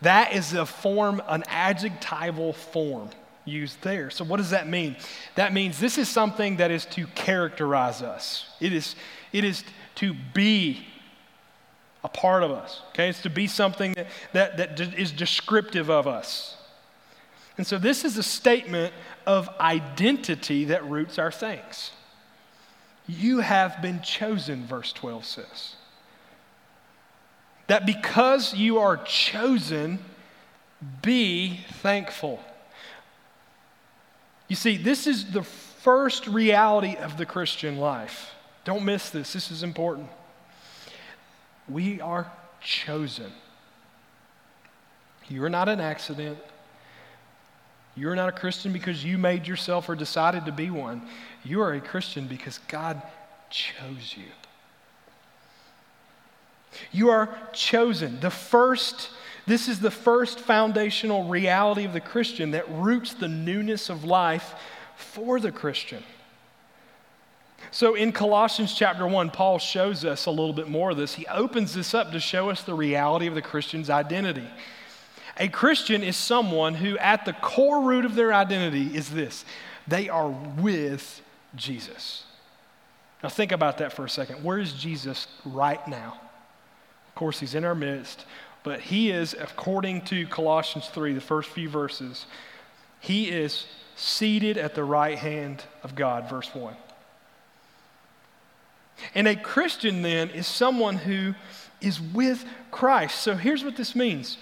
That 0.02 0.32
is 0.34 0.52
a 0.52 0.66
form, 0.66 1.22
an 1.28 1.44
adjectival 1.48 2.52
form 2.52 3.10
used 3.44 3.80
there. 3.82 4.10
So, 4.10 4.24
what 4.24 4.38
does 4.38 4.50
that 4.50 4.68
mean? 4.68 4.96
That 5.34 5.52
means 5.52 5.78
this 5.78 5.98
is 5.98 6.08
something 6.08 6.56
that 6.56 6.70
is 6.70 6.84
to 6.86 7.06
characterize 7.08 8.02
us, 8.02 8.46
it 8.60 8.72
is, 8.72 8.96
it 9.32 9.44
is 9.44 9.64
to 9.96 10.14
be 10.32 10.86
a 12.02 12.08
part 12.08 12.42
of 12.42 12.50
us. 12.50 12.82
Okay, 12.90 13.08
it's 13.08 13.22
to 13.22 13.30
be 13.30 13.46
something 13.46 13.94
that, 13.94 14.08
that, 14.32 14.56
that 14.58 14.80
is 14.98 15.10
descriptive 15.10 15.90
of 15.90 16.06
us. 16.06 16.56
And 17.56 17.66
so, 17.66 17.78
this 17.78 18.04
is 18.04 18.18
a 18.18 18.22
statement 18.22 18.92
of 19.26 19.48
identity 19.60 20.66
that 20.66 20.84
roots 20.84 21.18
our 21.18 21.30
thanks. 21.30 21.92
You 23.06 23.40
have 23.40 23.82
been 23.82 24.00
chosen, 24.00 24.66
verse 24.66 24.92
12 24.92 25.24
says. 25.24 25.76
That 27.66 27.86
because 27.86 28.54
you 28.54 28.78
are 28.78 28.96
chosen, 28.98 29.98
be 31.02 31.60
thankful. 31.74 32.40
You 34.48 34.56
see, 34.56 34.76
this 34.76 35.06
is 35.06 35.32
the 35.32 35.42
first 35.42 36.26
reality 36.26 36.96
of 36.96 37.16
the 37.16 37.26
Christian 37.26 37.78
life. 37.78 38.32
Don't 38.64 38.84
miss 38.84 39.10
this, 39.10 39.32
this 39.32 39.50
is 39.50 39.62
important. 39.62 40.08
We 41.68 42.00
are 42.00 42.30
chosen. 42.60 43.32
You're 45.28 45.48
not 45.48 45.68
an 45.68 45.80
accident. 45.80 46.38
You're 47.96 48.16
not 48.16 48.28
a 48.28 48.32
Christian 48.32 48.72
because 48.72 49.04
you 49.04 49.18
made 49.18 49.46
yourself 49.46 49.88
or 49.88 49.94
decided 49.94 50.46
to 50.46 50.52
be 50.52 50.70
one. 50.70 51.02
You 51.44 51.60
are 51.60 51.74
a 51.74 51.80
Christian 51.80 52.26
because 52.26 52.58
God 52.68 53.02
chose 53.50 54.14
you. 54.16 54.24
You 56.90 57.10
are 57.10 57.36
chosen. 57.52 58.18
The 58.20 58.30
first, 58.30 59.10
this 59.46 59.68
is 59.68 59.80
the 59.80 59.90
first 59.90 60.40
foundational 60.40 61.28
reality 61.28 61.84
of 61.84 61.92
the 61.92 62.00
Christian 62.00 62.52
that 62.52 62.68
roots 62.70 63.14
the 63.14 63.28
newness 63.28 63.90
of 63.90 64.04
life 64.04 64.54
for 64.96 65.38
the 65.38 65.52
Christian. 65.52 66.02
So 67.70 67.94
in 67.94 68.12
Colossians 68.12 68.74
chapter 68.74 69.06
1, 69.06 69.30
Paul 69.30 69.58
shows 69.58 70.04
us 70.04 70.26
a 70.26 70.30
little 70.30 70.52
bit 70.52 70.68
more 70.68 70.90
of 70.90 70.96
this. 70.96 71.14
He 71.14 71.26
opens 71.26 71.74
this 71.74 71.94
up 71.94 72.12
to 72.12 72.20
show 72.20 72.50
us 72.50 72.62
the 72.62 72.74
reality 72.74 73.26
of 73.26 73.34
the 73.34 73.42
Christian's 73.42 73.90
identity. 73.90 74.48
A 75.36 75.48
Christian 75.48 76.02
is 76.02 76.16
someone 76.16 76.74
who, 76.74 76.96
at 76.98 77.24
the 77.24 77.32
core 77.32 77.82
root 77.82 78.04
of 78.04 78.14
their 78.14 78.32
identity, 78.32 78.96
is 78.96 79.10
this 79.10 79.44
they 79.86 80.08
are 80.08 80.28
with 80.28 81.20
Jesus. 81.56 82.24
Now, 83.22 83.28
think 83.28 83.52
about 83.52 83.78
that 83.78 83.92
for 83.92 84.04
a 84.04 84.10
second. 84.10 84.44
Where 84.44 84.58
is 84.58 84.72
Jesus 84.72 85.26
right 85.44 85.86
now? 85.88 86.20
Of 87.08 87.14
course, 87.14 87.40
he's 87.40 87.54
in 87.54 87.64
our 87.64 87.74
midst, 87.74 88.24
but 88.62 88.80
he 88.80 89.10
is, 89.10 89.34
according 89.38 90.02
to 90.06 90.26
Colossians 90.26 90.88
3, 90.88 91.14
the 91.14 91.20
first 91.20 91.48
few 91.50 91.68
verses, 91.68 92.26
he 93.00 93.28
is 93.30 93.66
seated 93.96 94.58
at 94.58 94.74
the 94.74 94.84
right 94.84 95.16
hand 95.16 95.62
of 95.82 95.94
God, 95.94 96.28
verse 96.28 96.54
1. 96.54 96.74
And 99.14 99.28
a 99.28 99.36
Christian 99.36 100.02
then 100.02 100.30
is 100.30 100.46
someone 100.46 100.96
who 100.96 101.34
is 101.80 102.00
with 102.00 102.44
Christ. 102.70 103.20
So 103.20 103.34
here's 103.36 103.64
what 103.64 103.76
this 103.76 103.94
means 103.94 104.38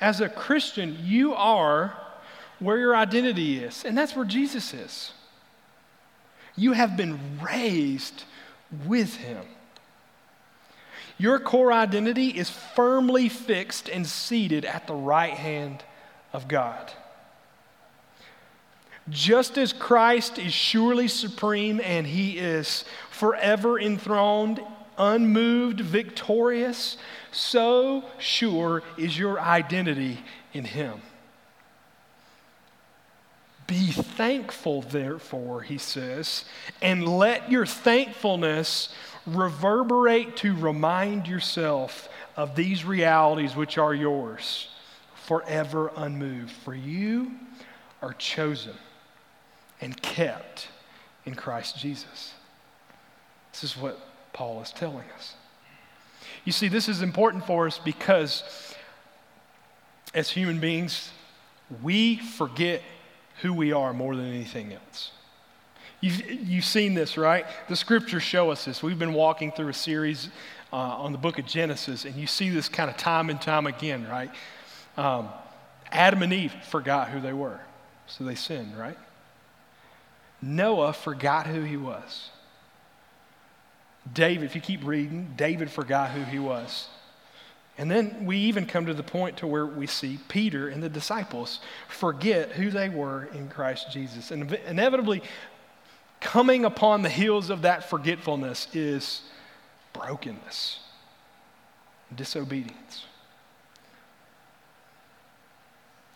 as 0.00 0.20
a 0.20 0.28
Christian, 0.28 0.98
you 1.02 1.34
are 1.34 1.96
where 2.58 2.78
your 2.78 2.96
identity 2.96 3.62
is, 3.62 3.84
and 3.84 3.96
that's 3.96 4.14
where 4.14 4.24
Jesus 4.24 4.74
is. 4.74 5.12
You 6.56 6.72
have 6.72 6.96
been 6.96 7.18
raised 7.40 8.24
with 8.86 9.16
him. 9.16 9.44
Your 11.18 11.38
core 11.38 11.72
identity 11.72 12.28
is 12.28 12.50
firmly 12.50 13.28
fixed 13.28 13.88
and 13.88 14.06
seated 14.06 14.64
at 14.64 14.86
the 14.86 14.94
right 14.94 15.34
hand 15.34 15.84
of 16.32 16.48
God. 16.48 16.92
Just 19.08 19.58
as 19.58 19.72
Christ 19.72 20.38
is 20.38 20.52
surely 20.52 21.08
supreme 21.08 21.80
and 21.80 22.06
he 22.06 22.38
is 22.38 22.84
forever 23.10 23.78
enthroned, 23.78 24.60
unmoved, 24.96 25.80
victorious, 25.80 26.96
so 27.30 28.04
sure 28.18 28.82
is 28.96 29.18
your 29.18 29.38
identity 29.38 30.20
in 30.52 30.64
him. 30.64 31.00
Be 33.66 33.90
thankful, 33.90 34.82
therefore, 34.82 35.62
he 35.62 35.78
says, 35.78 36.44
and 36.82 37.08
let 37.08 37.50
your 37.50 37.64
thankfulness 37.64 38.94
reverberate 39.26 40.36
to 40.38 40.54
remind 40.54 41.26
yourself 41.26 42.08
of 42.36 42.56
these 42.56 42.84
realities 42.84 43.56
which 43.56 43.78
are 43.78 43.94
yours, 43.94 44.68
forever 45.14 45.90
unmoved. 45.96 46.50
For 46.50 46.74
you 46.74 47.32
are 48.02 48.12
chosen 48.14 48.74
and 49.80 50.00
kept 50.02 50.68
in 51.24 51.34
Christ 51.34 51.78
Jesus. 51.78 52.34
This 53.52 53.64
is 53.64 53.76
what 53.76 53.98
Paul 54.32 54.60
is 54.60 54.72
telling 54.72 55.04
us. 55.16 55.34
You 56.44 56.52
see, 56.52 56.68
this 56.68 56.88
is 56.88 57.00
important 57.00 57.46
for 57.46 57.66
us 57.66 57.78
because 57.78 58.42
as 60.12 60.30
human 60.30 60.60
beings, 60.60 61.10
we 61.82 62.16
forget 62.16 62.82
who 63.44 63.52
we 63.52 63.72
are 63.72 63.92
more 63.92 64.16
than 64.16 64.24
anything 64.24 64.72
else. 64.72 65.10
You've, 66.00 66.30
you've 66.30 66.64
seen 66.64 66.94
this, 66.94 67.18
right? 67.18 67.44
The 67.68 67.76
scriptures 67.76 68.22
show 68.22 68.50
us 68.50 68.64
this. 68.64 68.82
We've 68.82 68.98
been 68.98 69.12
walking 69.12 69.52
through 69.52 69.68
a 69.68 69.74
series 69.74 70.30
uh, 70.72 70.76
on 70.76 71.12
the 71.12 71.18
book 71.18 71.38
of 71.38 71.44
Genesis, 71.44 72.06
and 72.06 72.14
you 72.14 72.26
see 72.26 72.48
this 72.48 72.70
kind 72.70 72.88
of 72.88 72.96
time 72.96 73.28
and 73.28 73.38
time 73.38 73.66
again, 73.66 74.08
right? 74.08 74.30
Um, 74.96 75.28
Adam 75.92 76.22
and 76.22 76.32
Eve 76.32 76.54
forgot 76.70 77.10
who 77.10 77.20
they 77.20 77.34
were, 77.34 77.60
so 78.06 78.24
they 78.24 78.34
sinned, 78.34 78.78
right? 78.78 78.96
Noah 80.40 80.94
forgot 80.94 81.46
who 81.46 81.60
he 81.60 81.76
was. 81.76 82.30
David, 84.10 84.46
if 84.46 84.54
you 84.54 84.62
keep 84.62 84.86
reading, 84.86 85.34
David 85.36 85.70
forgot 85.70 86.12
who 86.12 86.22
he 86.22 86.38
was. 86.38 86.88
And 87.76 87.90
then 87.90 88.24
we 88.24 88.36
even 88.38 88.66
come 88.66 88.86
to 88.86 88.94
the 88.94 89.02
point 89.02 89.38
to 89.38 89.46
where 89.46 89.66
we 89.66 89.86
see 89.86 90.20
Peter 90.28 90.68
and 90.68 90.82
the 90.82 90.88
disciples 90.88 91.58
forget 91.88 92.52
who 92.52 92.70
they 92.70 92.88
were 92.88 93.28
in 93.34 93.48
Christ 93.48 93.90
Jesus. 93.90 94.30
And 94.30 94.52
inevitably, 94.66 95.22
coming 96.20 96.64
upon 96.64 97.02
the 97.02 97.08
heels 97.08 97.50
of 97.50 97.62
that 97.62 97.90
forgetfulness 97.90 98.68
is 98.74 99.22
brokenness, 99.92 100.78
disobedience. 102.14 103.06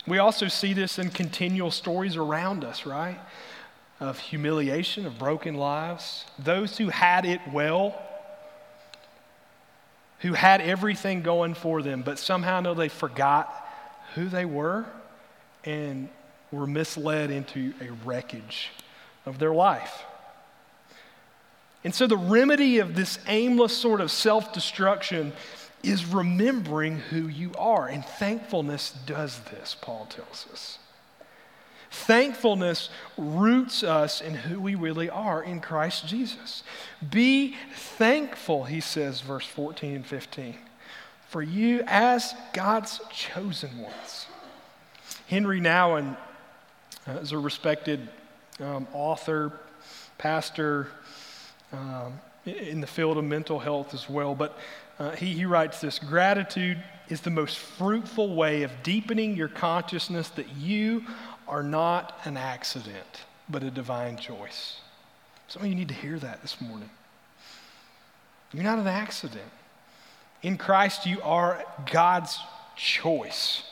We 0.07 0.17
also 0.17 0.47
see 0.47 0.73
this 0.73 0.97
in 0.97 1.09
continual 1.09 1.71
stories 1.71 2.15
around 2.15 2.63
us, 2.63 2.85
right? 2.85 3.19
Of 3.99 4.17
humiliation, 4.17 5.05
of 5.05 5.19
broken 5.19 5.55
lives. 5.55 6.25
Those 6.39 6.77
who 6.77 6.87
had 6.87 7.25
it 7.25 7.41
well 7.51 8.01
who 10.19 10.33
had 10.33 10.61
everything 10.61 11.21
going 11.21 11.53
for 11.53 11.81
them, 11.81 12.01
but 12.01 12.19
somehow 12.19 12.59
know 12.59 12.73
they 12.73 12.89
forgot 12.89 13.53
who 14.15 14.27
they 14.27 14.45
were 14.45 14.85
and 15.63 16.09
were 16.51 16.67
misled 16.67 17.31
into 17.31 17.73
a 17.81 17.91
wreckage 18.05 18.69
of 19.25 19.39
their 19.39 19.53
life. 19.53 20.03
And 21.83 21.95
so, 21.95 22.07
the 22.07 22.17
remedy 22.17 22.79
of 22.79 22.95
this 22.95 23.19
aimless 23.27 23.75
sort 23.75 24.01
of 24.01 24.11
self 24.11 24.51
destruction 24.53 25.31
is 25.81 26.05
remembering 26.05 26.97
who 26.97 27.27
you 27.27 27.53
are. 27.57 27.87
And 27.87 28.03
thankfulness 28.03 28.91
does 29.05 29.39
this, 29.51 29.77
Paul 29.79 30.07
tells 30.09 30.47
us. 30.51 30.79
Thankfulness 31.91 32.89
roots 33.17 33.83
us 33.83 34.21
in 34.21 34.35
who 34.35 34.59
we 34.59 34.75
really 34.75 35.09
are 35.09 35.41
in 35.41 35.59
Christ 35.59 36.07
Jesus. 36.07 36.63
Be 37.09 37.55
thankful, 37.73 38.65
he 38.65 38.79
says, 38.79 39.21
verse 39.21 39.45
14 39.45 39.95
and 39.95 40.05
15, 40.05 40.55
for 41.27 41.41
you 41.41 41.83
as 41.87 42.35
God's 42.53 43.01
chosen 43.11 43.79
ones. 43.79 44.27
Henry 45.27 45.59
Nouwen 45.59 46.15
uh, 47.07 47.11
is 47.13 47.31
a 47.31 47.37
respected 47.37 48.07
um, 48.59 48.87
author, 48.93 49.51
pastor 50.17 50.87
um, 51.71 52.19
in 52.45 52.81
the 52.81 52.87
field 52.87 53.17
of 53.17 53.23
mental 53.23 53.59
health 53.59 53.93
as 53.93 54.09
well. 54.09 54.35
But 54.35 54.57
uh, 54.99 55.11
he, 55.11 55.33
he 55.33 55.45
writes 55.45 55.81
this 55.81 55.97
Gratitude 55.97 56.83
is 57.09 57.21
the 57.21 57.29
most 57.29 57.57
fruitful 57.57 58.35
way 58.35 58.63
of 58.63 58.71
deepening 58.83 59.35
your 59.35 59.47
consciousness 59.47 60.29
that 60.29 60.55
you 60.55 61.03
are 61.49 61.63
not 61.63 62.19
an 62.23 62.37
accident, 62.37 63.25
but 63.49 63.63
a 63.63 63.71
divine 63.71 64.17
choice. 64.17 64.77
Some 65.47 65.63
of 65.63 65.67
you 65.67 65.75
need 65.75 65.87
to 65.87 65.93
hear 65.93 66.19
that 66.19 66.41
this 66.41 66.61
morning. 66.61 66.89
You're 68.53 68.63
not 68.63 68.79
an 68.79 68.87
accident. 68.87 69.51
In 70.41 70.57
Christ, 70.57 71.05
you 71.05 71.21
are 71.21 71.63
God's 71.91 72.39
choice. 72.75 73.63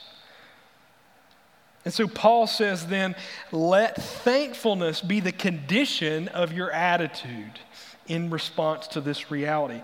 And 1.85 1.93
so 1.93 2.07
Paul 2.07 2.47
says 2.47 2.87
then, 2.87 3.15
let 3.51 3.95
thankfulness 3.95 4.99
be 4.99 5.19
the 5.19 5.31
condition 5.31 6.27
of 6.27 6.51
your 6.51 6.69
attitude 6.71 7.59
in 8.07 8.29
response 8.29 8.87
to 8.87 9.01
this 9.01 9.31
reality. 9.31 9.81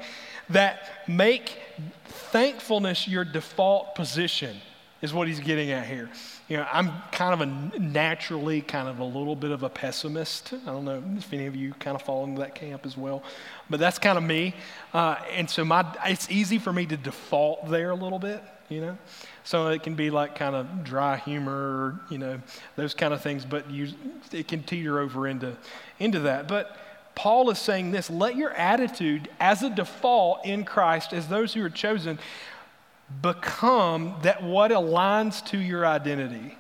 That 0.50 0.90
make 1.08 1.58
thankfulness 2.06 3.08
your 3.08 3.24
default 3.24 3.96
position, 3.96 4.58
is 5.04 5.14
what 5.14 5.28
he's 5.28 5.42
getting 5.42 5.70
at 5.72 5.86
here. 5.86 6.10
You 6.48 6.58
know, 6.58 6.68
I'm 6.72 6.90
kind 7.12 7.34
of 7.34 7.42
a 7.42 7.80
naturally 7.80 8.62
kind 8.62 8.88
of 8.88 9.00
a 9.00 9.04
little 9.04 9.36
bit 9.36 9.52
of 9.52 9.62
a 9.62 9.70
pessimist. 9.70 10.54
I 10.54 10.68
don't 10.68 10.86
know 10.86 11.04
if 11.18 11.32
any 11.34 11.46
of 11.46 11.58
you 11.58 11.74
kind 11.74 11.94
of 11.94 12.02
fall 12.02 12.24
into 12.24 12.40
that 12.40 12.56
camp 12.56 12.86
as 12.86 12.98
well, 12.98 13.22
but 13.70 13.82
that's 13.82 14.00
kind 14.00 14.18
of 14.18 14.24
me. 14.24 14.56
Uh, 14.94 15.18
and 15.30 15.50
so 15.50 15.66
my, 15.66 15.86
it's 16.06 16.32
easy 16.32 16.58
for 16.58 16.72
me 16.72 16.86
to 16.86 16.96
default 16.96 17.70
there 17.70 17.90
a 17.90 17.96
little 17.96 18.18
bit, 18.18 18.42
you 18.70 18.80
know. 18.80 18.98
So 19.44 19.68
it 19.68 19.84
can 19.84 19.96
be 19.96 20.10
like 20.10 20.36
kind 20.36 20.56
of 20.56 20.86
dry 20.86 21.18
humor, 21.18 22.00
you 22.10 22.18
know, 22.18 22.40
those 22.78 22.94
kind 22.94 23.14
of 23.14 23.22
things, 23.22 23.44
but 23.44 23.70
you, 23.70 23.90
it 24.32 24.48
can 24.48 24.64
teeter 24.64 25.00
over 25.00 25.28
into, 25.28 25.58
into 26.00 26.22
that. 26.22 26.48
But 26.48 26.78
Paul 27.14 27.50
is 27.50 27.60
saying 27.60 27.92
this 27.92 28.10
let 28.10 28.38
your 28.38 28.52
attitude 28.52 29.28
as 29.42 29.64
a 29.64 29.70
default 29.70 30.46
in 30.46 30.64
Christ, 30.64 31.12
as 31.12 31.28
those 31.28 31.54
who 31.54 31.62
are 31.62 31.70
chosen, 31.70 32.20
become 33.22 34.16
that 34.24 34.44
what 34.44 34.72
aligns 34.72 35.46
to 35.48 35.58
your 35.58 35.86
identity 35.86 36.58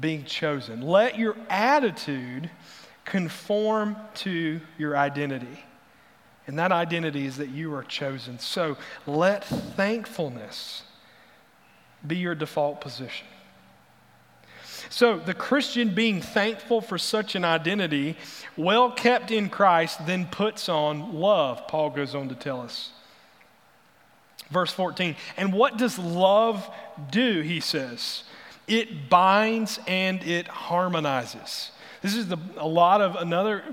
being 0.00 0.24
chosen. 0.24 0.80
Let 0.82 1.18
your 1.18 1.36
attitude 1.48 2.50
conform 3.04 3.96
to 4.14 4.60
your 4.76 4.96
identity. 4.96 5.64
And 6.46 6.58
that 6.58 6.72
identity 6.72 7.26
is 7.26 7.36
that 7.38 7.48
you 7.48 7.74
are 7.74 7.82
chosen. 7.82 8.38
So 8.38 8.76
let 9.06 9.44
thankfulness 9.44 10.82
be 12.06 12.16
your 12.16 12.34
default 12.34 12.80
position. 12.80 13.26
So, 14.90 15.18
the 15.18 15.34
Christian 15.34 15.94
being 15.94 16.22
thankful 16.22 16.80
for 16.80 16.98
such 16.98 17.34
an 17.34 17.44
identity, 17.44 18.16
well 18.56 18.90
kept 18.90 19.30
in 19.30 19.50
Christ, 19.50 20.06
then 20.06 20.26
puts 20.26 20.68
on 20.68 21.14
love, 21.14 21.66
Paul 21.68 21.90
goes 21.90 22.14
on 22.14 22.28
to 22.28 22.34
tell 22.34 22.60
us. 22.60 22.90
Verse 24.50 24.72
14. 24.72 25.16
And 25.36 25.52
what 25.52 25.76
does 25.76 25.98
love 25.98 26.68
do, 27.10 27.40
he 27.40 27.60
says? 27.60 28.24
It 28.66 29.08
binds 29.08 29.78
and 29.86 30.22
it 30.22 30.48
harmonizes. 30.48 31.70
This 32.02 32.14
is 32.14 32.28
the, 32.28 32.38
a 32.56 32.66
lot 32.66 33.00
of 33.00 33.16
another 33.16 33.64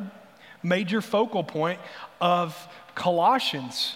major 0.64 1.02
focal 1.02 1.44
point 1.44 1.80
of 2.20 2.56
Colossians 2.96 3.96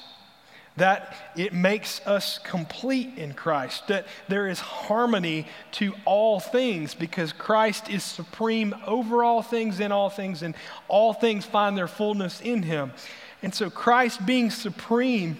that 0.75 1.13
it 1.35 1.53
makes 1.53 2.05
us 2.07 2.39
complete 2.39 3.17
in 3.17 3.33
Christ, 3.33 3.87
that 3.89 4.07
there 4.29 4.47
is 4.47 4.59
harmony 4.59 5.45
to 5.73 5.93
all 6.05 6.39
things 6.39 6.95
because 6.95 7.33
Christ 7.33 7.89
is 7.89 8.01
supreme 8.01 8.73
over 8.87 9.23
all 9.23 9.41
things, 9.41 9.81
in 9.81 9.91
all 9.91 10.09
things, 10.09 10.41
and 10.41 10.55
all 10.87 11.13
things 11.13 11.45
find 11.45 11.77
their 11.77 11.87
fullness 11.87 12.39
in 12.39 12.63
Him. 12.63 12.93
And 13.41 13.53
so, 13.53 13.69
Christ 13.69 14.25
being 14.25 14.49
supreme 14.49 15.37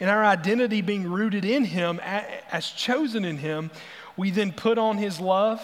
and 0.00 0.10
our 0.10 0.24
identity 0.24 0.80
being 0.80 1.10
rooted 1.10 1.44
in 1.44 1.64
Him, 1.64 2.00
as 2.00 2.70
chosen 2.70 3.24
in 3.24 3.38
Him, 3.38 3.70
we 4.16 4.30
then 4.30 4.52
put 4.52 4.78
on 4.78 4.98
His 4.98 5.20
love, 5.20 5.60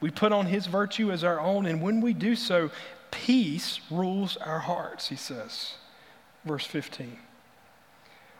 we 0.00 0.10
put 0.10 0.32
on 0.32 0.46
His 0.46 0.66
virtue 0.66 1.10
as 1.12 1.24
our 1.24 1.40
own, 1.40 1.66
and 1.66 1.82
when 1.82 2.00
we 2.00 2.12
do 2.12 2.34
so, 2.36 2.70
peace 3.10 3.80
rules 3.90 4.36
our 4.36 4.60
hearts, 4.60 5.08
He 5.08 5.16
says. 5.16 5.74
Verse 6.44 6.64
15. 6.64 7.18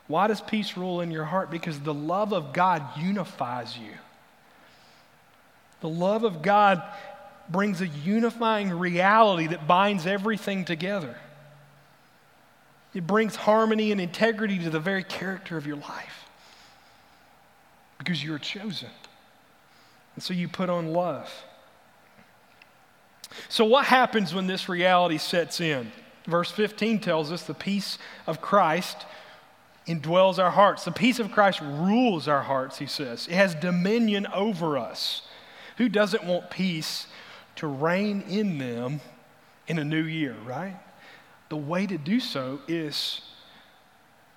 Why 0.06 0.26
does 0.26 0.40
peace 0.40 0.76
rule 0.76 1.00
in 1.00 1.10
your 1.10 1.24
heart? 1.24 1.50
Because 1.50 1.78
the 1.80 1.94
love 1.94 2.32
of 2.32 2.52
God 2.52 2.82
unifies 2.98 3.78
you. 3.78 3.92
The 5.80 5.88
love 5.88 6.24
of 6.24 6.42
God 6.42 6.82
brings 7.48 7.80
a 7.80 7.86
unifying 7.86 8.70
reality 8.70 9.46
that 9.48 9.66
binds 9.66 10.06
everything 10.06 10.64
together. 10.64 11.16
It 12.92 13.06
brings 13.06 13.36
harmony 13.36 13.92
and 13.92 14.00
integrity 14.00 14.58
to 14.60 14.70
the 14.70 14.80
very 14.80 15.04
character 15.04 15.56
of 15.56 15.66
your 15.66 15.76
life 15.76 16.26
because 17.98 18.22
you're 18.22 18.38
chosen. 18.38 18.88
And 20.16 20.24
so 20.24 20.34
you 20.34 20.48
put 20.48 20.68
on 20.68 20.92
love. 20.92 21.30
So, 23.48 23.64
what 23.64 23.84
happens 23.86 24.34
when 24.34 24.46
this 24.48 24.68
reality 24.68 25.18
sets 25.18 25.60
in? 25.60 25.92
Verse 26.26 26.50
15 26.50 26.98
tells 27.00 27.30
us 27.30 27.44
the 27.44 27.54
peace 27.54 27.98
of 28.26 28.40
Christ 28.40 29.06
indwells 29.86 30.38
our 30.38 30.50
hearts. 30.50 30.84
The 30.84 30.92
peace 30.92 31.18
of 31.18 31.30
Christ 31.30 31.60
rules 31.60 32.28
our 32.28 32.42
hearts, 32.42 32.78
he 32.78 32.86
says. 32.86 33.26
It 33.28 33.34
has 33.34 33.54
dominion 33.54 34.26
over 34.34 34.76
us. 34.76 35.22
Who 35.78 35.88
doesn't 35.88 36.24
want 36.24 36.50
peace 36.50 37.06
to 37.56 37.66
reign 37.66 38.22
in 38.22 38.58
them 38.58 39.00
in 39.66 39.78
a 39.78 39.84
new 39.84 40.02
year, 40.02 40.34
right? 40.44 40.76
The 41.50 41.56
way 41.56 41.86
to 41.86 41.98
do 41.98 42.18
so 42.18 42.60
is 42.66 43.20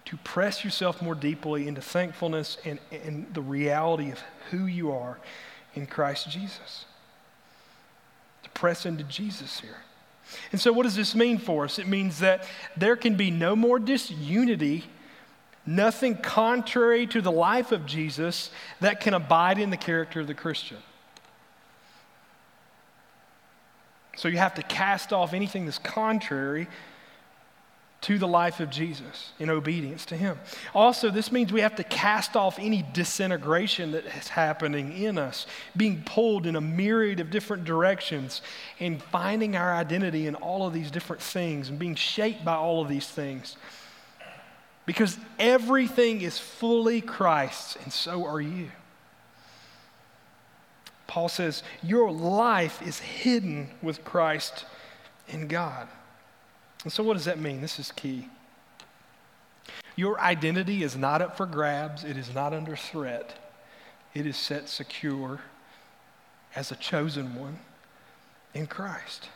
to 0.06 0.18
press 0.18 0.66
yourself 0.66 1.02
more 1.02 1.16
deeply 1.16 1.68
into 1.68 1.80
thankfulness 1.80 2.58
and, 2.66 2.80
and 2.92 3.34
the 3.34 3.42
reality 3.42 4.12
of 4.12 4.20
who 4.52 4.66
you 4.66 4.92
are 4.92 5.18
in 5.76 5.86
Christ 5.86 6.30
Jesus. 6.30 6.86
To 8.44 8.50
press 8.50 8.86
into 8.86 9.04
Jesus 9.06 9.62
here. 9.62 9.78
And 10.52 10.60
so, 10.60 10.74
what 10.74 10.84
does 10.84 10.96
this 10.96 11.16
mean 11.16 11.38
for 11.38 11.64
us? 11.64 11.80
It 11.80 11.88
means 11.88 12.20
that 12.20 12.46
there 12.76 12.96
can 12.96 13.16
be 13.16 13.32
no 13.32 13.56
more 13.56 13.80
disunity 13.80 14.84
nothing 15.66 16.18
contrary 16.18 17.08
to 17.08 17.22
the 17.22 17.32
life 17.32 17.72
of 17.72 17.86
Jesus 17.86 18.52
that 18.82 19.00
can 19.00 19.14
abide 19.14 19.58
in 19.58 19.70
the 19.70 19.78
character 19.78 20.20
of 20.20 20.28
the 20.28 20.34
Christian. 20.34 20.78
So 24.16 24.28
you 24.28 24.38
have 24.38 24.56
to 24.56 24.64
cast 24.64 25.12
off 25.12 25.34
anything 25.34 25.66
that's 25.66 25.80
contrary 25.80 26.68
to 28.04 28.18
the 28.18 28.28
life 28.28 28.60
of 28.60 28.70
Jesus 28.70 29.32
in 29.40 29.50
obedience 29.50 30.06
to 30.08 30.18
Him. 30.18 30.38
Also, 30.76 31.10
this 31.10 31.32
means 31.32 31.54
we 31.54 31.62
have 31.62 31.76
to 31.78 31.84
cast 31.86 32.36
off 32.36 32.60
any 32.60 32.86
disintegration 32.94 33.92
that 33.94 34.06
is 34.06 34.28
happening 34.28 34.92
in 34.92 35.18
us, 35.18 35.48
being 35.76 36.04
pulled 36.04 36.46
in 36.46 36.58
a 36.58 36.62
myriad 36.62 37.22
of 37.22 37.30
different 37.30 37.64
directions 37.64 38.42
and 38.80 39.02
finding 39.02 39.56
our 39.56 39.74
identity 39.74 40.28
in 40.28 40.36
all 40.36 40.68
of 40.68 40.74
these 40.74 40.92
different 40.92 41.22
things 41.22 41.70
and 41.70 41.80
being 41.80 41.96
shaped 41.96 42.44
by 42.44 42.56
all 42.56 42.82
of 42.82 42.90
these 42.90 43.08
things. 43.08 43.56
Because 44.86 45.18
everything 45.40 46.22
is 46.22 46.38
fully 46.38 47.00
Christ's, 47.00 47.78
and 47.84 47.94
so 47.94 48.26
are 48.26 48.42
you. 48.42 48.70
Paul 51.08 51.30
says, 51.30 51.64
Your 51.82 52.12
life 52.12 52.82
is 52.86 53.00
hidden 53.00 53.70
with 53.82 54.04
Christ 54.04 54.66
in 55.30 55.48
God. 55.48 55.88
And 56.84 56.92
so, 56.92 57.04
what 57.04 57.14
does 57.14 57.26
that 57.26 57.40
mean? 57.40 57.62
This 57.62 57.80
is 57.80 57.92
key. 57.92 58.28
Your 59.96 60.20
identity 60.20 60.84
is 60.84 60.96
not 60.96 61.22
up 61.22 61.38
for 61.38 61.46
grabs, 61.46 62.04
it 62.04 62.18
is 62.18 62.34
not 62.34 62.54
under 62.54 62.76
threat, 62.76 63.34
it 64.14 64.26
is 64.26 64.36
set 64.36 64.68
secure 64.70 65.40
as 66.56 66.72
a 66.72 66.76
chosen 66.76 67.36
one 67.36 67.60
in 68.54 68.68
Christ. 68.68 69.30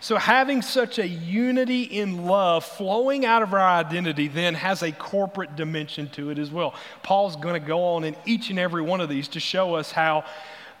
So, 0.00 0.16
having 0.16 0.62
such 0.62 0.98
a 0.98 1.06
unity 1.06 1.82
in 1.82 2.24
love 2.24 2.64
flowing 2.64 3.24
out 3.24 3.42
of 3.42 3.52
our 3.52 3.60
identity 3.60 4.28
then 4.28 4.54
has 4.54 4.82
a 4.82 4.92
corporate 4.92 5.56
dimension 5.56 6.08
to 6.10 6.30
it 6.30 6.38
as 6.38 6.50
well. 6.50 6.74
Paul's 7.02 7.36
going 7.36 7.60
to 7.60 7.66
go 7.66 7.82
on 7.94 8.04
in 8.04 8.16
each 8.24 8.50
and 8.50 8.58
every 8.58 8.82
one 8.82 9.00
of 9.00 9.08
these 9.08 9.28
to 9.28 9.40
show 9.40 9.74
us 9.74 9.92
how 9.92 10.24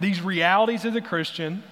these 0.00 0.22
realities 0.22 0.84
of 0.84 0.94
the 0.94 1.00
Christian 1.00 1.62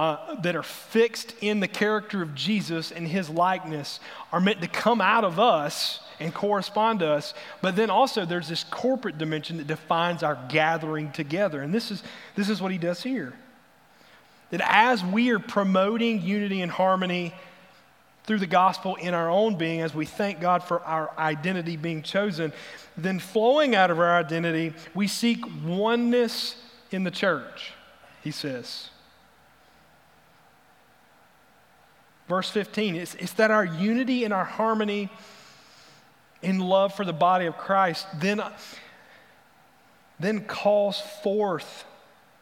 uh, 0.00 0.34
that 0.36 0.56
are 0.56 0.62
fixed 0.62 1.34
in 1.42 1.60
the 1.60 1.68
character 1.68 2.22
of 2.22 2.34
Jesus 2.34 2.90
and 2.90 3.06
his 3.06 3.28
likeness 3.28 4.00
are 4.32 4.40
meant 4.40 4.62
to 4.62 4.66
come 4.66 4.98
out 4.98 5.24
of 5.24 5.38
us 5.38 6.00
and 6.18 6.32
correspond 6.32 7.00
to 7.00 7.06
us. 7.06 7.34
But 7.60 7.76
then 7.76 7.90
also 7.90 8.24
there's 8.24 8.48
this 8.48 8.64
corporate 8.64 9.18
dimension 9.18 9.58
that 9.58 9.66
defines 9.66 10.22
our 10.22 10.38
gathering 10.48 11.12
together. 11.12 11.60
And 11.60 11.74
this 11.74 11.90
is, 11.90 12.02
this 12.34 12.48
is 12.48 12.62
what 12.62 12.72
he 12.72 12.78
does 12.78 13.02
here 13.02 13.34
that 14.48 14.62
as 14.64 15.04
we 15.04 15.30
are 15.30 15.38
promoting 15.38 16.22
unity 16.22 16.62
and 16.62 16.72
harmony 16.72 17.34
through 18.24 18.38
the 18.38 18.46
gospel 18.46 18.96
in 18.96 19.12
our 19.12 19.28
own 19.28 19.56
being 19.56 19.82
as 19.82 19.94
we 19.94 20.06
thank 20.06 20.40
God 20.40 20.64
for 20.64 20.80
our 20.80 21.10
identity 21.18 21.76
being 21.76 22.02
chosen, 22.02 22.54
then 22.96 23.18
flowing 23.18 23.74
out 23.74 23.90
of 23.90 23.98
our 24.00 24.16
identity, 24.16 24.72
we 24.94 25.06
seek 25.06 25.44
oneness 25.62 26.56
in 26.90 27.04
the 27.04 27.10
church, 27.10 27.74
he 28.24 28.30
says. 28.30 28.89
Verse 32.30 32.48
15, 32.48 32.94
it's, 32.94 33.16
it's 33.16 33.32
that 33.32 33.50
our 33.50 33.64
unity 33.64 34.22
and 34.22 34.32
our 34.32 34.44
harmony 34.44 35.10
in 36.42 36.60
love 36.60 36.94
for 36.94 37.04
the 37.04 37.12
body 37.12 37.46
of 37.46 37.56
Christ 37.58 38.06
then, 38.20 38.40
then 40.20 40.44
calls 40.44 41.00
forth 41.24 41.84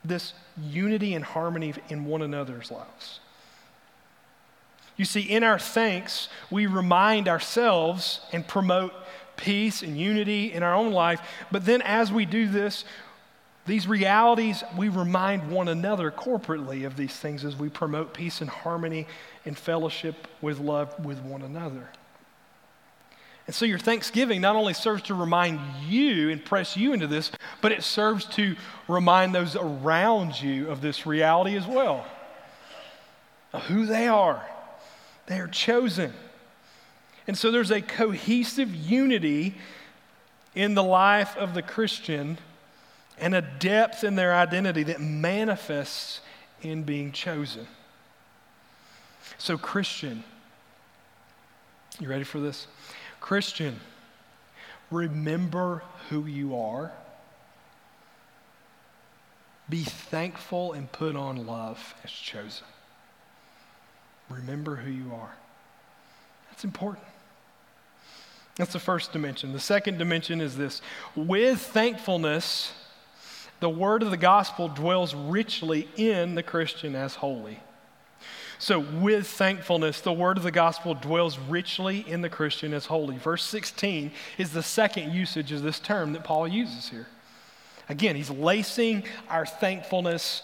this 0.05 0.35
unity 0.61 1.15
and 1.15 1.25
harmony 1.25 1.73
in 1.89 2.05
one 2.05 2.21
another's 2.21 2.71
lives. 2.71 3.21
You 4.99 5.07
see, 5.07 5.23
in 5.23 5.43
our 5.43 5.59
thanks, 5.59 6.29
we 6.51 6.67
remind 6.67 7.27
ourselves 7.27 8.21
and 8.31 8.47
promote 8.47 8.93
peace 9.39 9.83
and 9.83 9.99
unity 9.99 10.53
in 10.53 10.63
our 10.63 10.75
own 10.75 10.93
life. 10.93 11.23
But 11.51 11.65
then, 11.65 11.81
as 11.81 12.13
we 12.13 12.27
do 12.27 12.47
this, 12.47 12.85
these 13.69 13.87
realities, 13.87 14.65
we 14.77 14.89
remind 14.89 15.51
one 15.51 15.69
another 15.69 16.11
corporately 16.11 16.87
of 16.87 16.97
these 16.97 17.15
things 17.15 17.45
as 17.45 17.55
we 17.55 17.69
promote 17.69 18.15
peace 18.15 18.41
and 18.41 18.51
harmony 18.51 19.07
and 19.45 19.57
fellowship 19.57 20.27
with 20.41 20.59
love 20.59 21.05
with 21.05 21.21
one 21.21 21.43
another. 21.43 21.89
And 23.47 23.55
so 23.55 23.65
your 23.65 23.79
thanksgiving 23.79 24.41
not 24.41 24.57
only 24.57 24.75
serves 24.75 25.05
to 25.05 25.15
remind 25.15 25.61
you 25.87 26.29
and 26.31 26.45
press 26.45 26.77
you 26.77 26.93
into 26.93 27.07
this, 27.07 27.31
but 27.63 27.73
it 27.73 27.83
serves 27.83 28.25
to 28.27 28.57
remind 28.89 29.35
those 29.35 29.57
around 29.57 30.41
you 30.43 30.69
of 30.69 30.81
this 30.81 31.07
reality 31.07 31.57
as 31.57 31.67
well 31.67 32.05
of 33.53 33.63
who 33.63 33.87
they 33.87 34.09
are. 34.09 34.45
They 35.27 35.39
are 35.41 35.49
chosen. 35.49 36.13
And 37.27 37.37
so 37.37 37.51
there's 37.51 37.71
a 37.71 37.81
cohesive 37.81 38.75
unity 38.75 39.55
in 40.55 40.75
the 40.75 40.83
life 40.83 41.37
of 41.37 41.55
the 41.55 41.63
Christian 41.63 42.39
and 43.21 43.35
a 43.35 43.43
depth 43.43 44.05
in 44.05 44.15
their 44.15 44.35
identity 44.35 44.83
that 44.85 45.01
manifests 45.01 46.21
in 46.63 46.83
being 46.83 47.13
chosen. 47.13 47.67
So, 49.39 49.57
Christian, 49.59 50.25
you 52.01 52.09
ready 52.09 52.25
for 52.25 52.41
this? 52.41 52.67
Christian, 53.21 53.81
remember 54.91 55.83
who 56.09 56.27
you 56.27 56.57
are. 56.57 56.93
Be 59.69 59.85
thankful 59.85 60.73
and 60.73 60.91
put 60.91 61.15
on 61.15 61.47
love 61.47 61.95
as 62.03 62.11
chosen. 62.11 62.67
Remember 64.31 64.77
who 64.77 64.91
you 64.91 65.13
are. 65.15 65.35
That's 66.51 66.65
important. 66.65 67.05
That's 68.57 68.73
the 68.73 68.81
first 68.81 69.13
dimension. 69.13 69.53
The 69.53 69.61
second 69.61 69.99
dimension 69.99 70.41
is 70.41 70.57
this 70.57 70.83
with 71.15 71.61
thankfulness, 71.61 72.73
the 73.61 73.69
word 73.69 74.03
of 74.03 74.11
the 74.11 74.17
gospel 74.17 74.69
dwells 74.69 75.15
richly 75.15 75.89
in 75.97 76.35
the 76.35 76.43
Christian 76.43 76.95
as 76.95 77.17
holy. 77.17 77.61
So, 78.61 78.81
with 78.81 79.29
thankfulness, 79.29 80.01
the 80.01 80.13
word 80.13 80.37
of 80.37 80.43
the 80.43 80.51
gospel 80.51 80.95
dwells 80.95 81.39
richly 81.39 82.05
in 82.09 82.23
the 82.23 82.29
Christian 82.29 82.75
as 82.75 82.87
holy. 82.87 83.17
Verse 83.17 83.45
16 83.45 84.11
is 84.37 84.53
the 84.53 84.65
second 84.65 85.13
usage 85.13 85.53
of 85.53 85.63
this 85.63 85.79
term 85.79 86.13
that 86.15 86.25
Paul 86.25 86.49
uses 86.49 86.89
here. 86.89 87.07
Again, 87.89 88.17
he's 88.17 88.31
lacing 88.31 89.05
our 89.29 89.47
thankfulness 89.47 90.43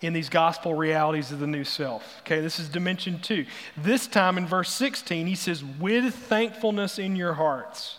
in 0.00 0.12
these 0.12 0.28
gospel 0.28 0.74
realities 0.74 1.32
of 1.32 1.40
the 1.40 1.46
new 1.46 1.64
self. 1.64 2.20
Okay, 2.20 2.40
this 2.40 2.58
is 2.58 2.68
dimension 2.68 3.18
two. 3.20 3.46
This 3.76 4.06
time 4.06 4.38
in 4.38 4.46
verse 4.46 4.70
16, 4.72 5.26
he 5.26 5.34
says, 5.34 5.64
with 5.64 6.14
thankfulness 6.14 6.98
in 6.98 7.16
your 7.16 7.34
hearts. 7.34 7.98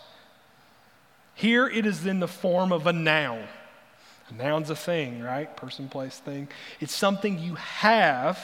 Here 1.34 1.66
it 1.66 1.84
is 1.84 2.06
in 2.06 2.20
the 2.20 2.28
form 2.28 2.72
of 2.72 2.86
a 2.86 2.92
noun. 2.92 3.44
A 4.30 4.34
noun's 4.34 4.70
a 4.70 4.76
thing, 4.76 5.22
right? 5.22 5.54
Person, 5.56 5.88
place, 5.88 6.18
thing. 6.18 6.48
It's 6.80 6.94
something 6.94 7.38
you 7.38 7.56
have. 7.56 8.38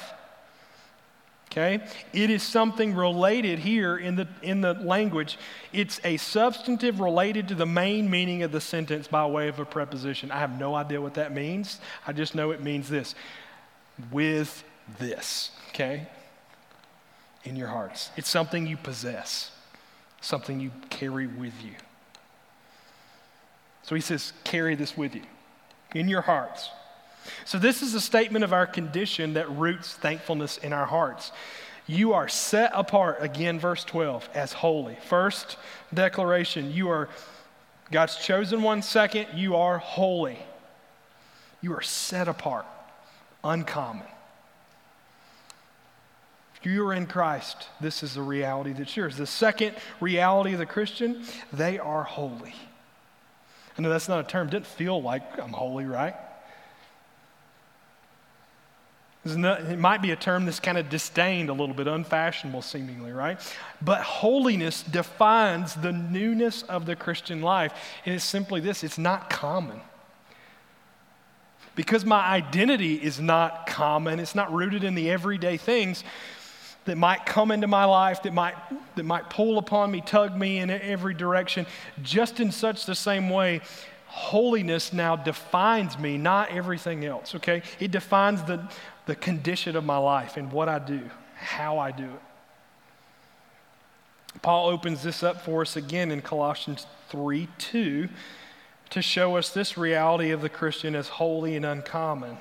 Okay? 1.50 1.82
It 2.12 2.30
is 2.30 2.42
something 2.42 2.94
related 2.94 3.58
here 3.58 3.96
in 3.96 4.14
the, 4.14 4.28
in 4.42 4.60
the 4.60 4.74
language. 4.74 5.38
It's 5.72 6.00
a 6.04 6.16
substantive 6.18 7.00
related 7.00 7.48
to 7.48 7.54
the 7.54 7.66
main 7.66 8.10
meaning 8.10 8.42
of 8.42 8.52
the 8.52 8.60
sentence 8.60 9.08
by 9.08 9.26
way 9.26 9.48
of 9.48 9.58
a 9.58 9.64
preposition. 9.64 10.30
I 10.30 10.38
have 10.38 10.58
no 10.58 10.74
idea 10.74 11.00
what 11.00 11.14
that 11.14 11.32
means. 11.32 11.80
I 12.06 12.12
just 12.12 12.34
know 12.34 12.50
it 12.50 12.62
means 12.62 12.88
this 12.88 13.14
with 14.12 14.62
this, 14.98 15.50
okay? 15.70 16.06
In 17.44 17.56
your 17.56 17.68
hearts. 17.68 18.10
It's 18.16 18.28
something 18.28 18.66
you 18.66 18.76
possess, 18.76 19.50
something 20.20 20.60
you 20.60 20.70
carry 20.90 21.26
with 21.26 21.54
you. 21.64 21.72
So 23.82 23.94
he 23.94 24.00
says, 24.00 24.34
carry 24.44 24.74
this 24.74 24.96
with 24.96 25.16
you 25.16 25.22
in 25.94 26.08
your 26.08 26.22
hearts. 26.22 26.70
So, 27.44 27.58
this 27.58 27.82
is 27.82 27.94
a 27.94 28.00
statement 28.00 28.44
of 28.44 28.52
our 28.52 28.66
condition 28.66 29.34
that 29.34 29.50
roots 29.50 29.92
thankfulness 29.94 30.56
in 30.58 30.72
our 30.72 30.86
hearts. 30.86 31.32
You 31.86 32.12
are 32.12 32.28
set 32.28 32.70
apart, 32.74 33.18
again, 33.20 33.58
verse 33.58 33.84
12, 33.84 34.28
as 34.32 34.52
holy. 34.52 34.96
First 35.06 35.56
declaration, 35.92 36.72
you 36.72 36.88
are 36.90 37.08
God's 37.90 38.16
chosen 38.16 38.62
one. 38.62 38.82
Second, 38.82 39.26
you 39.34 39.56
are 39.56 39.78
holy. 39.78 40.38
You 41.60 41.74
are 41.74 41.82
set 41.82 42.28
apart 42.28 42.66
uncommon. 43.42 44.06
If 46.60 46.66
you 46.66 46.86
are 46.86 46.92
in 46.92 47.06
Christ, 47.06 47.68
this 47.80 48.02
is 48.02 48.14
the 48.14 48.22
reality 48.22 48.72
that's 48.72 48.96
yours. 48.96 49.16
The 49.16 49.26
second 49.26 49.74
reality 49.98 50.52
of 50.52 50.58
the 50.58 50.66
Christian, 50.66 51.24
they 51.52 51.78
are 51.78 52.04
holy. 52.04 52.54
I 53.80 53.82
know 53.82 53.88
that's 53.88 54.10
not 54.10 54.20
a 54.20 54.28
term, 54.28 54.48
it 54.48 54.50
didn't 54.50 54.66
feel 54.66 55.00
like 55.00 55.22
I'm 55.40 55.54
holy, 55.54 55.86
right? 55.86 56.14
it 59.24 59.78
might 59.78 60.02
be 60.02 60.10
a 60.10 60.16
term 60.16 60.44
that's 60.44 60.60
kind 60.60 60.76
of 60.76 60.90
disdained 60.90 61.48
a 61.48 61.54
little 61.54 61.74
bit, 61.74 61.86
unfashionable 61.86 62.60
seemingly, 62.60 63.10
right? 63.10 63.40
But 63.80 64.02
holiness 64.02 64.82
defines 64.82 65.76
the 65.76 65.92
newness 65.92 66.62
of 66.64 66.84
the 66.84 66.94
Christian 66.94 67.40
life. 67.40 67.72
And 68.04 68.14
it's 68.14 68.24
simply 68.24 68.60
this 68.60 68.84
it's 68.84 68.98
not 68.98 69.30
common 69.30 69.80
because 71.74 72.04
my 72.04 72.20
identity 72.20 72.96
is 72.96 73.18
not 73.18 73.66
common, 73.66 74.20
it's 74.20 74.34
not 74.34 74.52
rooted 74.52 74.84
in 74.84 74.94
the 74.94 75.10
everyday 75.10 75.56
things 75.56 76.04
that 76.84 76.96
might 76.96 77.26
come 77.26 77.50
into 77.50 77.66
my 77.66 77.84
life, 77.84 78.22
that 78.22 78.32
might, 78.32 78.54
that 78.96 79.04
might 79.04 79.28
pull 79.30 79.58
upon 79.58 79.90
me, 79.90 80.00
tug 80.00 80.36
me 80.36 80.58
in 80.58 80.70
every 80.70 81.14
direction, 81.14 81.66
just 82.02 82.40
in 82.40 82.50
such 82.50 82.86
the 82.86 82.94
same 82.94 83.28
way, 83.30 83.60
holiness 84.06 84.92
now 84.92 85.14
defines 85.14 85.98
me, 85.98 86.18
not 86.18 86.50
everything 86.50 87.04
else, 87.04 87.34
okay? 87.34 87.62
It 87.78 87.90
defines 87.90 88.42
the, 88.42 88.68
the 89.06 89.14
condition 89.14 89.76
of 89.76 89.84
my 89.84 89.98
life 89.98 90.36
and 90.36 90.50
what 90.50 90.68
I 90.68 90.78
do, 90.78 91.02
how 91.36 91.78
I 91.78 91.92
do 91.92 92.04
it. 92.04 92.22
Paul 94.42 94.68
opens 94.68 95.02
this 95.02 95.22
up 95.22 95.42
for 95.44 95.62
us 95.62 95.76
again 95.76 96.10
in 96.10 96.22
Colossians 96.22 96.86
3 97.10 97.48
2 97.58 98.08
to 98.90 99.02
show 99.02 99.36
us 99.36 99.50
this 99.50 99.76
reality 99.78 100.30
of 100.30 100.40
the 100.40 100.48
Christian 100.48 100.94
as 100.94 101.08
holy 101.08 101.56
and 101.56 101.64
uncommon. 101.64 102.38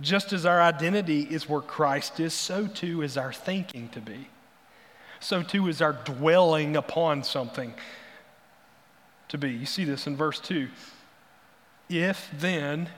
Just 0.00 0.32
as 0.32 0.44
our 0.44 0.60
identity 0.60 1.22
is 1.22 1.48
where 1.48 1.60
Christ 1.60 2.18
is, 2.18 2.34
so 2.34 2.66
too 2.66 3.02
is 3.02 3.16
our 3.16 3.32
thinking 3.32 3.88
to 3.90 4.00
be. 4.00 4.28
So 5.20 5.42
too 5.42 5.68
is 5.68 5.80
our 5.80 5.92
dwelling 5.92 6.76
upon 6.76 7.22
something 7.22 7.74
to 9.28 9.38
be. 9.38 9.50
You 9.50 9.66
see 9.66 9.84
this 9.84 10.06
in 10.06 10.16
verse 10.16 10.40
2. 10.40 10.68
If 11.88 12.28
then 12.38 12.88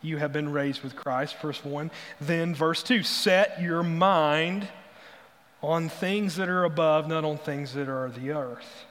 you 0.00 0.18
have 0.18 0.32
been 0.32 0.52
raised 0.52 0.82
with 0.82 0.94
Christ, 0.94 1.36
verse 1.40 1.64
1, 1.64 1.90
then 2.20 2.54
verse 2.54 2.82
2, 2.82 3.02
set 3.02 3.60
your 3.60 3.82
mind 3.82 4.68
on 5.60 5.88
things 5.88 6.36
that 6.36 6.48
are 6.48 6.64
above, 6.64 7.08
not 7.08 7.24
on 7.24 7.36
things 7.36 7.74
that 7.74 7.88
are 7.88 8.08
the 8.10 8.30
earth. 8.30 8.86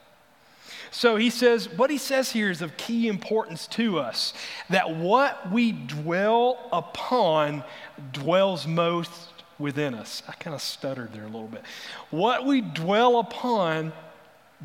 So 0.98 1.16
he 1.16 1.30
says, 1.30 1.70
what 1.70 1.92
he 1.92 2.00
says 2.00 2.32
here 2.32 2.50
is 2.50 2.64
of 2.64 2.76
key 2.76 3.08
importance 3.08 3.68
to 3.68 4.00
us 4.00 4.34
that 4.72 4.96
what 4.96 5.52
we 5.52 5.72
dwell 5.72 6.58
upon 6.72 7.64
dwells 8.12 8.66
most 8.66 9.12
within 9.60 9.94
us. 9.94 10.24
I 10.28 10.32
kind 10.32 10.56
of 10.56 10.62
stuttered 10.64 11.14
there 11.14 11.22
a 11.22 11.28
little 11.28 11.50
bit. 11.50 11.62
What 12.10 12.48
we 12.48 12.62
dwell 12.62 13.20
upon 13.20 13.94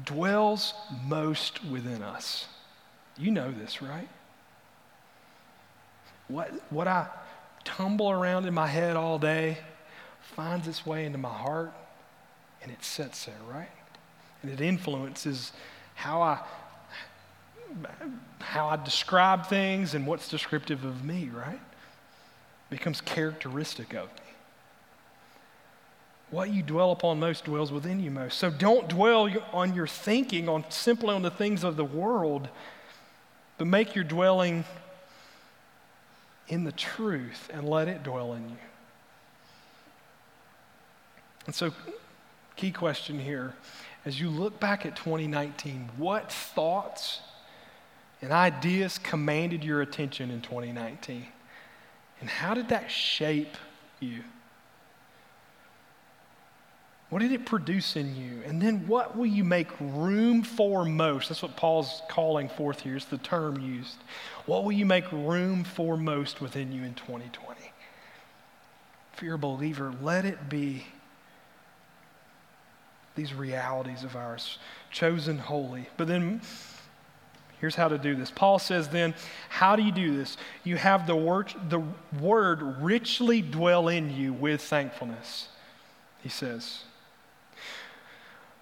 dwells 0.07 0.73
most 1.05 1.63
within 1.67 2.03
us. 2.03 2.47
You 3.19 3.31
know 3.31 3.53
this, 3.53 3.83
right? 3.83 4.09
What, 6.29 6.51
what 6.71 6.89
I 6.89 7.09
tumble 7.63 8.11
around 8.11 8.47
in 8.47 8.55
my 8.55 8.69
head 8.69 8.97
all 8.97 9.19
day 9.19 9.59
finds 10.23 10.67
its 10.67 10.87
way 10.87 11.05
into 11.05 11.19
my 11.19 11.29
heart 11.29 11.75
and 12.63 12.73
it 12.73 12.83
sits 12.83 13.27
there, 13.27 13.35
right? 13.51 13.69
And 14.43 14.51
it 14.51 14.63
influences 14.63 15.53
how 15.95 16.23
I 16.23 16.41
how 18.39 18.69
I 18.69 18.77
describe 18.77 19.47
things 19.47 19.95
and 19.95 20.07
what's 20.07 20.29
descriptive 20.29 20.85
of 20.85 21.05
me, 21.05 21.31
right? 21.33 21.61
Becomes 22.71 23.01
characteristic 23.01 23.95
of 23.95 24.09
me. 24.09 24.33
what 26.31 26.51
you 26.51 26.63
dwell 26.63 26.93
upon 26.93 27.21
most 27.21 27.45
dwells 27.45 27.71
within 27.71 28.01
you 28.01 28.11
most. 28.11 28.39
So 28.39 28.51
don't 28.51 28.89
dwell 28.89 29.29
on 29.53 29.75
your 29.75 29.87
thinking 29.87 30.49
on 30.49 30.65
simply 30.71 31.15
on 31.15 31.23
the 31.23 31.31
things 31.31 31.63
of 31.65 31.77
the 31.77 31.85
world, 31.85 32.49
but 33.59 33.67
make 33.67 33.95
your 33.95 34.05
dwelling 34.05 34.65
in 36.49 36.65
the 36.65 36.73
truth 36.73 37.49
and 37.53 37.69
let 37.69 37.89
it 37.89 38.03
dwell 38.03 38.33
in 38.35 38.49
you. 38.49 38.57
And 41.47 41.55
so, 41.55 41.73
key 42.57 42.71
question 42.71 43.19
here 43.19 43.55
as 44.05 44.21
you 44.21 44.29
look 44.29 44.59
back 44.59 44.85
at 44.85 44.97
2019, 44.97 45.91
what 45.97 46.33
thoughts 46.33 47.21
and 48.21 48.33
ideas 48.33 48.99
commanded 48.99 49.63
your 49.63 49.81
attention 49.81 50.31
in 50.31 50.41
2019? 50.41 51.27
And 52.21 52.31
how 52.31 52.55
did 52.55 52.69
that 52.69 52.91
shape 52.91 53.57
you? 54.01 54.23
What 57.11 57.21
did 57.21 57.33
it 57.33 57.45
produce 57.45 57.97
in 57.97 58.17
you? 58.17 58.41
And 58.47 58.61
then 58.61 58.87
what 58.87 59.19
will 59.19 59.27
you 59.27 59.45
make 59.45 59.69
room 59.79 60.43
for 60.43 60.85
most? 60.85 61.29
That's 61.29 61.43
what 61.43 61.57
Paul's 61.57 62.01
calling 62.09 62.49
forth 62.49 62.81
here. 62.81 62.97
It's 62.97 63.05
the 63.05 63.19
term 63.19 63.61
used. 63.61 63.99
What 64.47 64.65
will 64.65 64.73
you 64.73 64.87
make 64.87 65.11
room 65.13 65.63
for 65.63 65.99
most 65.99 66.41
within 66.41 66.73
you 66.73 66.85
in 66.85 66.95
2020? 66.95 67.61
If 69.13 69.23
you're 69.23 69.35
a 69.35 69.39
believer, 69.39 69.93
let 70.01 70.25
it 70.25 70.49
be 70.49 70.87
these 73.15 73.35
realities 73.35 74.05
of 74.05 74.17
ours, 74.17 74.59
chosen 74.91 75.39
holy. 75.39 75.89
But 75.97 76.09
then 76.09 76.41
here's 77.61 77.75
how 77.75 77.89
to 77.89 77.99
do 77.99 78.15
this. 78.15 78.31
Paul 78.31 78.59
says 78.59 78.89
then, 78.89 79.15
how 79.49 79.77
do 79.77 79.83
you 79.83 79.93
do 79.93 80.17
this? 80.17 80.37
You 80.65 80.77
have 80.77 81.07
the 81.07 81.17
word, 81.17 81.53
the 81.69 81.83
word 82.21 82.63
richly 82.83 83.43
dwell 83.43 83.89
in 83.89 84.15
you 84.15 84.33
with 84.33 84.63
thankfulness, 84.63 85.49
he 86.23 86.29
says. 86.29 86.81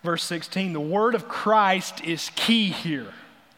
Verse 0.02 0.24
16, 0.24 0.72
the 0.72 0.80
word 0.80 1.14
of 1.14 1.28
Christ 1.28 2.02
is 2.02 2.30
key 2.34 2.68
here. 2.70 3.12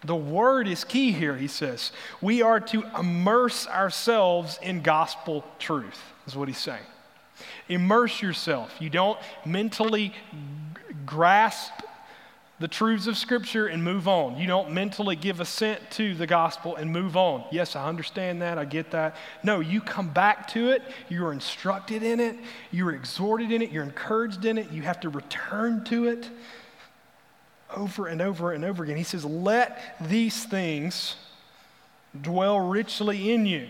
The 0.05 0.17
word 0.17 0.67
is 0.67 0.83
key 0.83 1.13
here, 1.13 1.37
he 1.37 1.47
says. 1.47 1.93
We 2.21 2.43
are 2.43 2.59
to 2.59 2.85
immerse 2.99 3.69
ourselves 3.69 4.59
in 4.61 4.83
gospel 4.83 5.45
truth, 5.61 6.01
is 6.27 6.35
what 6.35 6.49
he's 6.49 6.59
saying. 6.59 6.83
Immerse 7.69 8.21
yourself. 8.21 8.75
You 8.81 8.91
don't 8.91 9.19
mentally 9.45 10.13
grasp 11.07 11.73
the 12.63 12.69
truths 12.69 13.09
of 13.09 13.19
Scripture 13.19 13.67
and 13.67 13.83
move 13.83 14.07
on. 14.07 14.37
You 14.37 14.47
don't 14.47 14.71
mentally 14.71 15.17
give 15.17 15.41
assent 15.41 15.81
to 15.93 16.15
the 16.15 16.29
gospel 16.29 16.77
and 16.77 16.93
move 16.93 17.17
on. 17.17 17.45
Yes, 17.51 17.75
I 17.75 17.89
understand 17.89 18.41
that. 18.41 18.57
I 18.57 18.65
get 18.65 18.93
that. 18.93 19.17
No, 19.43 19.59
you 19.59 19.81
come 19.81 20.11
back 20.11 20.47
to 20.49 20.71
it. 20.71 20.83
You're 21.09 21.33
instructed 21.33 22.05
in 22.05 22.21
it. 22.21 22.37
You're 22.71 22.93
exhorted 22.93 23.51
in 23.51 23.63
it. 23.63 23.71
You're 23.71 23.83
encouraged 23.83 24.45
in 24.45 24.59
it. 24.59 24.71
You 24.71 24.83
have 24.83 25.01
to 25.01 25.09
return 25.09 25.85
to 25.87 26.07
it 26.07 26.31
over 27.75 28.07
and 28.07 28.23
over 28.23 28.53
and 28.53 28.65
over 28.65 28.85
again. 28.85 28.97
He 28.97 29.03
says, 29.03 29.25
Let 29.25 29.97
these 30.01 30.45
things 30.45 31.17
dwell 32.21 32.61
richly 32.61 33.33
in 33.33 33.45
you 33.45 33.67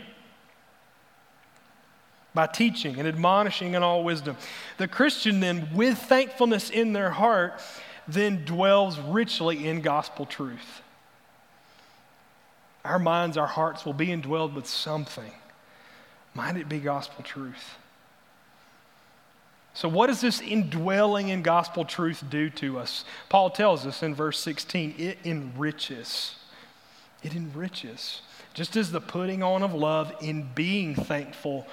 by 2.34 2.46
teaching 2.46 2.98
and 2.98 3.06
admonishing 3.06 3.74
in 3.74 3.82
all 3.82 4.04
wisdom. 4.04 4.36
The 4.78 4.88
Christian, 4.88 5.40
then, 5.40 5.68
with 5.74 5.98
thankfulness 5.98 6.70
in 6.70 6.92
their 6.92 7.10
heart, 7.10 7.60
then 8.08 8.44
dwells 8.44 8.98
richly 8.98 9.66
in 9.68 9.80
gospel 9.80 10.26
truth. 10.26 10.82
Our 12.84 12.98
minds, 12.98 13.36
our 13.36 13.46
hearts 13.46 13.84
will 13.84 13.92
be 13.92 14.08
indwelled 14.08 14.54
with 14.54 14.66
something. 14.66 15.32
Might 16.34 16.56
it 16.56 16.68
be 16.68 16.80
gospel 16.80 17.22
truth? 17.22 17.76
So, 19.74 19.88
what 19.88 20.08
does 20.08 20.20
this 20.20 20.40
indwelling 20.40 21.28
in 21.28 21.42
gospel 21.42 21.84
truth 21.84 22.24
do 22.28 22.50
to 22.50 22.78
us? 22.78 23.04
Paul 23.28 23.50
tells 23.50 23.86
us 23.86 24.02
in 24.02 24.14
verse 24.14 24.38
16 24.40 24.94
it 24.98 25.18
enriches. 25.24 26.36
It 27.22 27.34
enriches. 27.34 28.22
Just 28.52 28.76
as 28.76 28.90
the 28.92 29.00
putting 29.00 29.42
on 29.42 29.62
of 29.62 29.72
love 29.72 30.12
in 30.20 30.48
being 30.54 30.94
thankful 30.94 31.66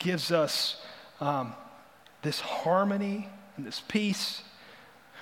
gives 0.00 0.32
us 0.32 0.82
um, 1.20 1.54
this 2.22 2.40
harmony 2.40 3.28
and 3.56 3.64
this 3.64 3.82
peace 3.86 4.42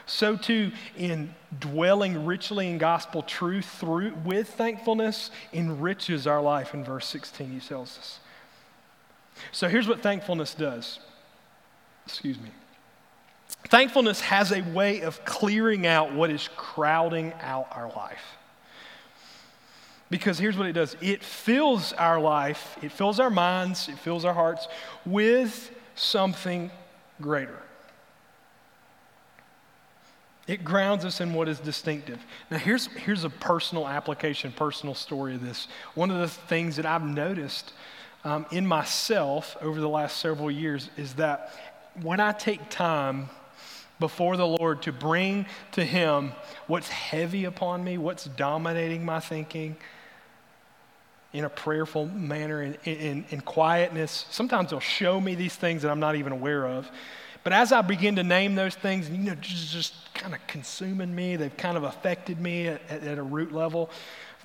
so 0.08 0.36
too, 0.36 0.72
in 0.96 1.34
dwelling 1.60 2.24
richly 2.24 2.68
in 2.70 2.78
gospel 2.78 3.22
truth 3.22 3.66
through 3.66 4.14
with 4.24 4.48
thankfulness 4.48 5.30
enriches 5.52 6.26
our 6.26 6.40
life 6.40 6.72
in 6.72 6.82
verse 6.82 7.06
16 7.06 7.50
he 7.50 7.60
tells 7.60 7.98
us. 7.98 8.18
So 9.52 9.68
here's 9.68 9.86
what 9.86 10.00
thankfulness 10.00 10.54
does. 10.54 10.98
Excuse 12.06 12.38
me. 12.40 12.48
Thankfulness 13.68 14.22
has 14.22 14.50
a 14.50 14.62
way 14.62 15.02
of 15.02 15.24
clearing 15.26 15.86
out 15.86 16.14
what 16.14 16.30
is 16.30 16.48
crowding 16.56 17.34
out 17.42 17.68
our 17.70 17.92
life. 17.94 18.38
Because 20.10 20.38
here's 20.38 20.56
what 20.56 20.66
it 20.66 20.72
does 20.72 20.96
it 21.00 21.22
fills 21.22 21.92
our 21.94 22.20
life, 22.20 22.78
it 22.82 22.92
fills 22.92 23.20
our 23.20 23.30
minds, 23.30 23.88
it 23.88 23.98
fills 23.98 24.24
our 24.24 24.34
hearts 24.34 24.68
with 25.04 25.70
something 25.94 26.70
greater. 27.20 27.62
It 30.46 30.64
grounds 30.64 31.04
us 31.04 31.20
in 31.20 31.34
what 31.34 31.46
is 31.46 31.60
distinctive. 31.60 32.18
Now, 32.50 32.56
here's, 32.56 32.86
here's 32.86 33.24
a 33.24 33.30
personal 33.30 33.86
application, 33.86 34.50
personal 34.50 34.94
story 34.94 35.34
of 35.34 35.44
this. 35.44 35.68
One 35.94 36.10
of 36.10 36.18
the 36.20 36.28
things 36.28 36.76
that 36.76 36.86
I've 36.86 37.04
noticed 37.04 37.74
um, 38.24 38.46
in 38.50 38.66
myself 38.66 39.58
over 39.60 39.78
the 39.78 39.88
last 39.90 40.16
several 40.16 40.50
years 40.50 40.88
is 40.96 41.14
that 41.14 41.52
when 42.00 42.18
I 42.18 42.32
take 42.32 42.70
time 42.70 43.28
before 44.00 44.38
the 44.38 44.46
Lord 44.46 44.80
to 44.82 44.92
bring 44.92 45.44
to 45.72 45.84
Him 45.84 46.32
what's 46.66 46.88
heavy 46.88 47.44
upon 47.44 47.84
me, 47.84 47.98
what's 47.98 48.24
dominating 48.24 49.04
my 49.04 49.20
thinking, 49.20 49.76
in 51.32 51.44
a 51.44 51.48
prayerful 51.48 52.06
manner, 52.06 52.62
in, 52.62 52.74
in, 52.84 53.24
in 53.30 53.40
quietness. 53.42 54.26
Sometimes 54.30 54.70
they'll 54.70 54.80
show 54.80 55.20
me 55.20 55.34
these 55.34 55.54
things 55.54 55.82
that 55.82 55.90
I'm 55.90 56.00
not 56.00 56.16
even 56.16 56.32
aware 56.32 56.66
of. 56.66 56.90
But 57.44 57.52
as 57.52 57.72
I 57.72 57.82
begin 57.82 58.16
to 58.16 58.24
name 58.24 58.54
those 58.54 58.74
things, 58.74 59.08
you 59.08 59.18
know, 59.18 59.34
just, 59.36 59.72
just 59.72 60.14
kind 60.14 60.34
of 60.34 60.46
consuming 60.46 61.14
me, 61.14 61.36
they've 61.36 61.56
kind 61.56 61.76
of 61.76 61.84
affected 61.84 62.40
me 62.40 62.68
at, 62.68 62.82
at, 62.90 63.02
at 63.04 63.18
a 63.18 63.22
root 63.22 63.52
level. 63.52 63.90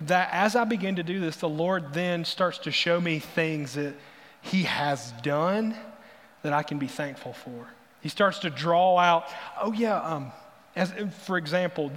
That 0.02 0.30
as 0.32 0.56
I 0.56 0.64
begin 0.64 0.98
to 0.98 1.04
do 1.04 1.20
this, 1.20 1.38
the 1.38 1.50
Lord 1.50 1.94
then 1.94 2.26
starts 2.26 2.60
to 2.60 2.72
show 2.72 3.00
me 3.00 3.20
things 3.20 3.74
that 3.74 3.94
He 4.42 4.64
has 4.64 5.12
done 5.22 5.76
that 6.44 6.54
I 6.54 6.64
can 6.64 6.78
be 6.78 6.88
thankful 6.88 7.34
for. 7.34 7.68
He 8.02 8.10
starts 8.10 8.40
to 8.40 8.50
draw 8.50 8.98
out, 8.98 9.26
oh, 9.62 9.72
yeah, 9.72 10.00
um, 10.02 10.32
as, 10.76 10.92
for 11.24 11.38
example, 11.38 11.92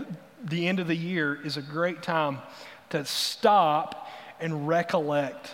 the 0.44 0.68
end 0.68 0.79
of 0.79 0.87
the 0.87 0.96
year 0.96 1.38
is 1.42 1.57
a 1.57 1.62
great 1.62 2.03
time 2.03 2.38
to 2.90 3.05
stop 3.05 4.06
and 4.40 4.68
recollect 4.68 5.51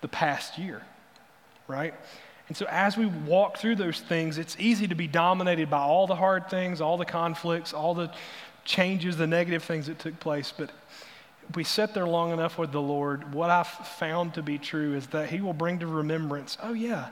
the 0.00 0.08
past 0.08 0.58
year, 0.58 0.82
right? 1.68 1.94
And 2.48 2.56
so, 2.56 2.66
as 2.68 2.96
we 2.96 3.06
walk 3.06 3.58
through 3.58 3.76
those 3.76 4.00
things, 4.00 4.38
it's 4.38 4.56
easy 4.58 4.86
to 4.88 4.94
be 4.94 5.08
dominated 5.08 5.68
by 5.68 5.80
all 5.80 6.06
the 6.06 6.14
hard 6.14 6.48
things, 6.48 6.80
all 6.80 6.96
the 6.96 7.04
conflicts, 7.04 7.72
all 7.72 7.94
the 7.94 8.12
changes, 8.64 9.16
the 9.16 9.26
negative 9.26 9.64
things 9.64 9.86
that 9.86 9.98
took 9.98 10.20
place. 10.20 10.52
But 10.56 10.70
we 11.54 11.64
sit 11.64 11.94
there 11.94 12.06
long 12.06 12.32
enough 12.32 12.58
with 12.58 12.72
the 12.72 12.80
Lord, 12.80 13.32
what 13.32 13.50
I've 13.50 13.66
found 13.66 14.34
to 14.34 14.42
be 14.42 14.58
true 14.58 14.94
is 14.94 15.08
that 15.08 15.30
He 15.30 15.40
will 15.40 15.52
bring 15.52 15.80
to 15.80 15.86
remembrance 15.86 16.56
oh, 16.62 16.72
yeah, 16.72 17.08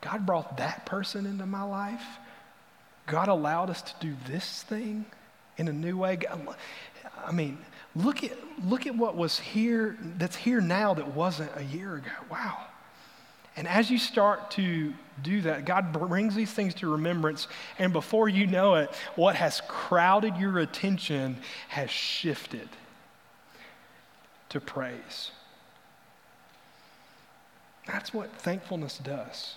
God 0.00 0.26
brought 0.26 0.56
that 0.56 0.86
person 0.86 1.26
into 1.26 1.46
my 1.46 1.62
life. 1.62 2.04
God 3.06 3.28
allowed 3.28 3.68
us 3.68 3.82
to 3.82 3.92
do 4.00 4.16
this 4.26 4.62
thing 4.62 5.06
in 5.56 5.68
a 5.68 5.72
new 5.72 5.98
way. 5.98 6.18
I 7.26 7.32
mean, 7.32 7.58
look 7.94 8.24
at, 8.24 8.32
look 8.64 8.86
at 8.86 8.94
what 8.96 9.16
was 9.16 9.38
here, 9.38 9.96
that's 10.18 10.36
here 10.36 10.60
now 10.60 10.94
that 10.94 11.14
wasn't 11.14 11.50
a 11.56 11.64
year 11.64 11.96
ago. 11.96 12.10
Wow. 12.30 12.58
And 13.56 13.68
as 13.68 13.90
you 13.90 13.98
start 13.98 14.50
to 14.52 14.94
do 15.22 15.42
that, 15.42 15.66
God 15.66 15.92
brings 15.92 16.34
these 16.34 16.50
things 16.50 16.74
to 16.76 16.90
remembrance, 16.90 17.48
and 17.78 17.92
before 17.92 18.28
you 18.28 18.46
know 18.46 18.76
it, 18.76 18.90
what 19.14 19.36
has 19.36 19.60
crowded 19.68 20.36
your 20.36 20.58
attention 20.58 21.36
has 21.68 21.90
shifted 21.90 22.68
to 24.48 24.60
praise. 24.60 25.32
That's 27.86 28.14
what 28.14 28.32
thankfulness 28.36 28.98
does. 28.98 29.56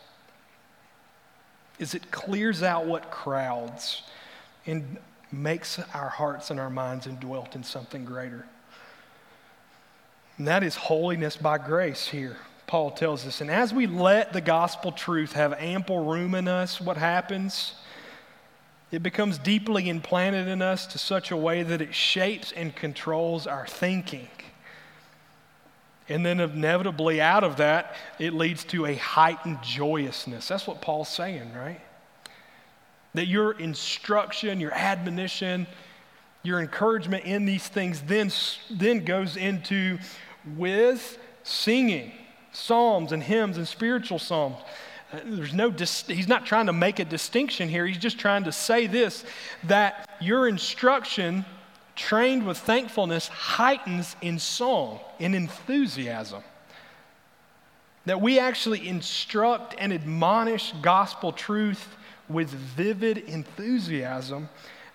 Is 1.80 1.94
it 1.94 2.12
clears 2.12 2.64
out 2.64 2.86
what 2.86 3.12
crowds 3.12 4.02
and 4.66 4.98
makes 5.36 5.80
our 5.94 6.10
hearts 6.10 6.50
and 6.50 6.60
our 6.60 6.70
minds 6.70 7.08
indwelt 7.08 7.56
in 7.56 7.64
something 7.64 8.06
greater. 8.06 8.46
And 10.38 10.48
that 10.48 10.64
is 10.64 10.76
holiness 10.76 11.38
by 11.38 11.58
grace 11.58 12.08
here. 12.08 12.38
Paul 12.68 12.92
tells 12.92 13.26
us. 13.26 13.42
And 13.42 13.52
as 13.52 13.74
we 13.74 13.88
let 13.88 14.34
the 14.34 14.42
gospel 14.42 14.92
truth 14.92 15.34
have 15.34 15.54
ample 15.54 16.04
room 16.04 16.36
in 16.36 16.48
us, 16.48 16.82
what 16.82 16.98
happens? 16.98 17.74
It 18.92 19.04
becomes 19.04 19.38
deeply 19.38 19.90
implanted 19.90 20.48
in 20.48 20.62
us 20.62 20.86
to 20.88 20.98
such 20.98 21.32
a 21.32 21.38
way 21.38 21.64
that 21.64 21.82
it 21.82 21.94
shapes 21.94 22.52
and 22.52 22.76
controls 22.76 23.48
our 23.48 23.68
thinking. 23.68 24.28
And 26.08 26.26
then, 26.26 26.40
inevitably, 26.40 27.20
out 27.20 27.44
of 27.44 27.58
that, 27.58 27.96
it 28.20 28.34
leads 28.34 28.64
to 28.66 28.86
a 28.86 28.96
heightened 28.96 29.64
joyousness. 29.64 30.48
That's 30.48 30.68
what 30.68 30.82
Paul's 30.82 31.10
saying, 31.10 31.54
right? 31.54 31.82
That 33.16 33.28
your 33.28 33.54
instruction, 33.54 34.60
your 34.60 34.74
admonition, 34.74 35.68
your 36.44 36.60
encouragement 36.60 37.26
in 37.26 37.46
these 37.46 37.68
things 37.68 38.02
then, 38.02 38.32
then 38.70 39.04
goes 39.04 39.36
into 39.36 39.98
with 40.56 41.18
singing 41.44 42.12
psalms 42.52 43.12
and 43.12 43.22
hymns 43.22 43.58
and 43.58 43.68
spiritual 43.68 44.20
psalms. 44.20 44.58
There's 45.24 45.54
no, 45.54 45.72
dis- 45.72 46.08
he's 46.08 46.28
not 46.28 46.46
trying 46.46 46.66
to 46.66 46.74
make 46.74 47.00
a 47.00 47.06
distinction 47.06 47.70
here. 47.70 47.86
He's 47.86 47.98
just 47.98 48.20
trying 48.20 48.46
to 48.46 48.52
say 48.52 48.88
this 48.88 49.24
that 49.64 50.10
your 50.20 50.48
instruction 50.48 51.46
trained 51.96 52.46
with 52.46 52.58
thankfulness 52.58 53.28
heightens 53.28 54.16
in 54.22 54.40
song, 54.40 55.00
in 55.20 55.34
enthusiasm. 55.34 56.44
That 58.06 58.22
we 58.22 58.40
actually 58.40 58.88
instruct 58.88 59.76
and 59.78 59.94
admonish 59.94 60.74
gospel 60.82 61.32
truth 61.32 61.88
with 62.28 62.50
vivid 62.50 63.18
enthusiasm 63.18 64.50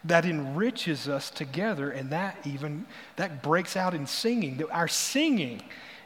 that 0.04 0.24
enriches 0.24 1.08
us 1.08 1.30
together 1.30 1.90
and 1.90 2.10
that 2.10 2.38
even 2.44 2.86
that 3.16 3.42
breaks 3.42 3.76
out 3.76 3.94
in 3.94 4.06
singing. 4.06 4.62
Our 4.70 4.88
singing 4.88 5.62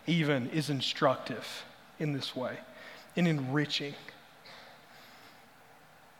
even 0.06 0.50
is 0.50 0.68
instructive 0.68 1.64
in 1.98 2.12
this 2.12 2.34
way 2.34 2.58
in 3.16 3.26
enriching. 3.26 3.94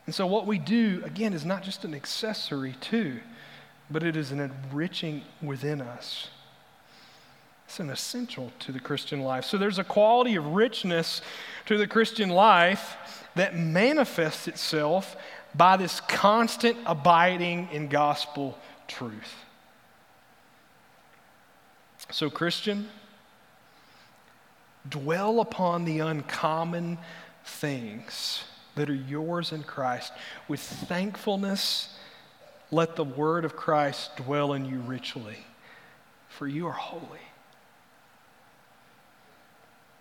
And 0.07 0.15
so 0.15 0.27
what 0.27 0.47
we 0.47 0.59
do 0.59 1.03
again 1.05 1.33
is 1.33 1.45
not 1.45 1.63
just 1.63 1.85
an 1.85 1.95
accessory 1.95 2.77
to 2.83 3.19
but 3.91 4.03
it 4.03 4.17
is 4.17 4.33
an 4.33 4.41
enriching 4.41 5.23
within 5.43 5.81
us. 5.81 6.29
It's 7.67 7.81
an 7.81 7.91
essential 7.91 8.53
to 8.61 8.73
the 8.73 8.81
christian 8.81 9.21
life. 9.21 9.45
So 9.45 9.59
there's 9.59 9.79
a 9.79 9.85
quality 9.85 10.37
of 10.37 10.47
richness 10.47 11.21
to 11.67 11.79
the 11.79 11.87
christian 11.87 12.29
life 12.29 12.97
that 13.35 13.57
manifests 13.57 14.49
itself 14.49 15.17
by 15.55 15.77
this 15.77 16.01
constant 16.01 16.77
abiding 16.87 17.69
in 17.73 17.89
gospel 17.89 18.59
truth. 18.89 19.35
So, 22.11 22.29
Christian, 22.31 22.89
dwell 24.89 25.41
upon 25.41 25.85
the 25.85 26.01
uncommon 26.01 26.99
things 27.45 28.45
that 28.75 28.91
are 28.91 28.95
yours 28.95 29.53
in 29.53 29.63
Christ. 29.63 30.13
With 30.49 30.61
thankfulness, 30.61 31.97
let 32.71 32.97
the 32.97 33.05
word 33.05 33.45
of 33.45 33.57
Christ 33.57 34.17
dwell 34.17 34.53
in 34.53 34.65
you 34.65 34.79
richly, 34.81 35.39
for 36.29 36.47
you 36.47 36.67
are 36.67 36.73
holy. 36.73 37.21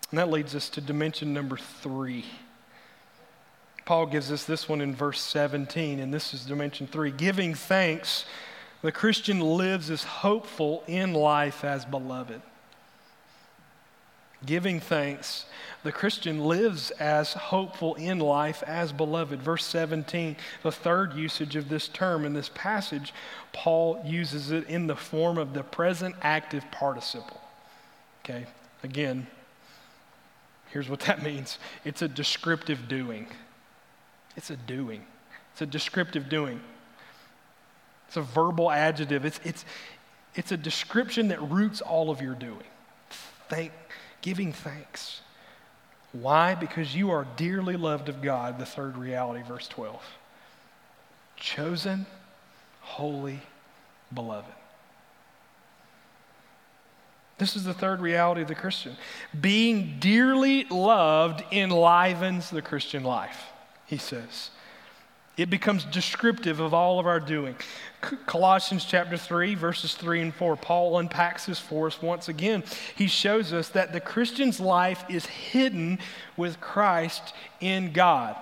And 0.09 0.19
that 0.19 0.29
leads 0.29 0.53
us 0.55 0.69
to 0.69 0.81
dimension 0.81 1.33
number 1.33 1.57
three. 1.57 2.25
Paul 3.85 4.05
gives 4.05 4.31
us 4.31 4.45
this 4.45 4.69
one 4.69 4.81
in 4.81 4.95
verse 4.95 5.19
17, 5.21 5.99
and 5.99 6.13
this 6.13 6.33
is 6.33 6.45
dimension 6.45 6.87
three. 6.87 7.11
Giving 7.11 7.53
thanks, 7.53 8.25
the 8.81 8.91
Christian 8.91 9.39
lives 9.39 9.89
as 9.89 10.03
hopeful 10.03 10.83
in 10.87 11.13
life 11.13 11.63
as 11.63 11.83
beloved. 11.83 12.41
Giving 14.45 14.81
thanks, 14.81 15.45
the 15.83 15.91
Christian 15.91 16.45
lives 16.45 16.91
as 16.91 17.33
hopeful 17.33 17.95
in 17.95 18.19
life 18.19 18.61
as 18.63 18.91
beloved. 18.91 19.41
Verse 19.41 19.65
17, 19.65 20.35
the 20.63 20.71
third 20.71 21.13
usage 21.13 21.55
of 21.55 21.69
this 21.69 21.87
term 21.87 22.25
in 22.25 22.33
this 22.33 22.51
passage, 22.53 23.13
Paul 23.53 24.01
uses 24.05 24.51
it 24.51 24.67
in 24.67 24.87
the 24.87 24.97
form 24.97 25.37
of 25.37 25.53
the 25.53 25.63
present 25.63 26.15
active 26.21 26.65
participle. 26.71 27.39
Okay, 28.23 28.45
again, 28.83 29.27
here's 30.71 30.89
what 30.89 31.01
that 31.01 31.23
means 31.23 31.57
it's 31.85 32.01
a 32.01 32.07
descriptive 32.07 32.89
doing. 32.89 33.27
It's 34.35 34.49
a 34.49 34.55
doing, 34.55 35.05
it's 35.51 35.61
a 35.61 35.65
descriptive 35.65 36.29
doing. 36.29 36.61
It's 38.13 38.17
a 38.17 38.21
verbal 38.21 38.69
adjective. 38.69 39.25
It's, 39.25 39.39
it's, 39.43 39.65
it's 40.35 40.51
a 40.51 40.57
description 40.57 41.29
that 41.29 41.41
roots 41.41 41.81
all 41.81 42.11
of 42.11 42.21
your 42.21 42.35
doing. 42.35 42.61
Thank, 43.49 43.71
giving 44.21 44.53
thanks. 44.53 45.21
Why? 46.11 46.53
Because 46.53 46.95
you 46.95 47.09
are 47.09 47.25
dearly 47.37 47.75
loved 47.75 48.09
of 48.09 48.21
God, 48.21 48.59
the 48.59 48.67
third 48.67 48.97
reality, 48.97 49.41
verse 49.41 49.67
12. 49.67 49.99
Chosen, 51.37 52.05
holy, 52.81 53.41
beloved. 54.13 54.53
This 57.39 57.55
is 57.55 57.63
the 57.63 57.73
third 57.73 57.99
reality 57.99 58.43
of 58.43 58.47
the 58.47 58.53
Christian. 58.53 58.95
Being 59.41 59.97
dearly 59.99 60.65
loved 60.65 61.43
enlivens 61.51 62.51
the 62.51 62.61
Christian 62.61 63.03
life 63.03 63.43
he 63.85 63.97
says. 63.97 64.49
It 65.35 65.49
becomes 65.49 65.83
descriptive 65.85 66.59
of 66.59 66.75
all 66.75 66.99
of 66.99 67.07
our 67.07 67.19
doing. 67.19 67.55
Colossians 68.27 68.85
chapter 68.85 69.17
3, 69.17 69.55
verses 69.55 69.95
3 69.95 70.21
and 70.21 70.33
4, 70.33 70.55
Paul 70.57 70.99
unpacks 70.99 71.47
this 71.47 71.59
for 71.59 71.87
us 71.87 72.01
once 72.01 72.29
again. 72.29 72.63
He 72.95 73.07
shows 73.07 73.51
us 73.51 73.69
that 73.69 73.93
the 73.93 73.99
Christian's 73.99 74.59
life 74.59 75.03
is 75.09 75.25
hidden 75.25 75.97
with 76.37 76.61
Christ 76.61 77.33
in 77.59 77.93
God. 77.93 78.35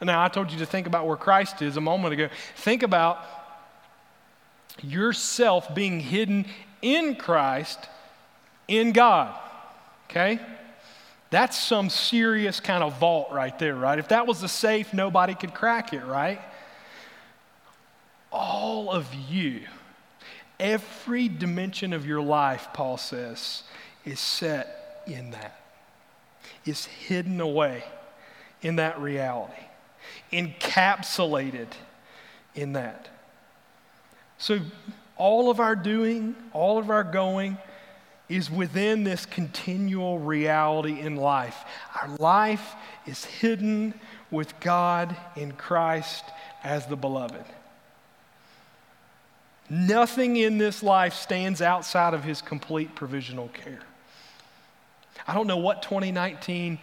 Now, 0.00 0.24
I 0.24 0.28
told 0.28 0.50
you 0.50 0.58
to 0.60 0.66
think 0.66 0.86
about 0.86 1.06
where 1.06 1.16
Christ 1.16 1.60
is 1.60 1.76
a 1.76 1.80
moment 1.80 2.14
ago. 2.14 2.28
Think 2.56 2.82
about 2.82 3.18
yourself 4.82 5.74
being 5.74 6.00
hidden 6.00 6.46
in 6.80 7.16
Christ 7.16 7.78
in 8.66 8.92
God. 8.92 9.34
Okay? 10.08 10.40
That's 11.30 11.56
some 11.56 11.90
serious 11.90 12.58
kind 12.58 12.82
of 12.82 12.98
vault 12.98 13.28
right 13.30 13.56
there, 13.58 13.76
right? 13.76 13.98
If 13.98 14.08
that 14.08 14.26
was 14.26 14.42
a 14.42 14.48
safe, 14.48 14.92
nobody 14.92 15.34
could 15.34 15.54
crack 15.54 15.92
it, 15.92 16.04
right? 16.04 16.40
All 18.32 18.90
of 18.90 19.08
you, 19.14 19.62
every 20.58 21.28
dimension 21.28 21.92
of 21.92 22.04
your 22.04 22.20
life, 22.20 22.68
Paul 22.72 22.96
says, 22.96 23.62
is 24.04 24.18
set 24.18 25.02
in 25.06 25.30
that, 25.30 25.60
is 26.64 26.86
hidden 26.86 27.40
away 27.40 27.84
in 28.60 28.76
that 28.76 29.00
reality, 29.00 29.62
encapsulated 30.32 31.68
in 32.56 32.72
that. 32.72 33.08
So, 34.38 34.60
all 35.16 35.50
of 35.50 35.60
our 35.60 35.76
doing, 35.76 36.34
all 36.52 36.78
of 36.78 36.90
our 36.90 37.04
going, 37.04 37.58
is 38.30 38.48
within 38.48 39.02
this 39.02 39.26
continual 39.26 40.20
reality 40.20 41.00
in 41.00 41.16
life. 41.16 41.64
Our 42.00 42.16
life 42.16 42.74
is 43.04 43.24
hidden 43.24 43.92
with 44.30 44.58
God 44.60 45.16
in 45.34 45.52
Christ 45.52 46.24
as 46.62 46.86
the 46.86 46.94
beloved. 46.94 47.44
Nothing 49.68 50.36
in 50.36 50.58
this 50.58 50.80
life 50.82 51.12
stands 51.12 51.60
outside 51.60 52.14
of 52.14 52.22
his 52.22 52.40
complete 52.40 52.94
provisional 52.94 53.48
care. 53.48 53.80
I 55.26 55.34
don't 55.34 55.48
know 55.48 55.58
what 55.58 55.82
2019 55.82 56.78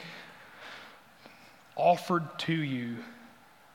offered 1.78 2.28
to 2.39 2.54
you, 2.54 2.98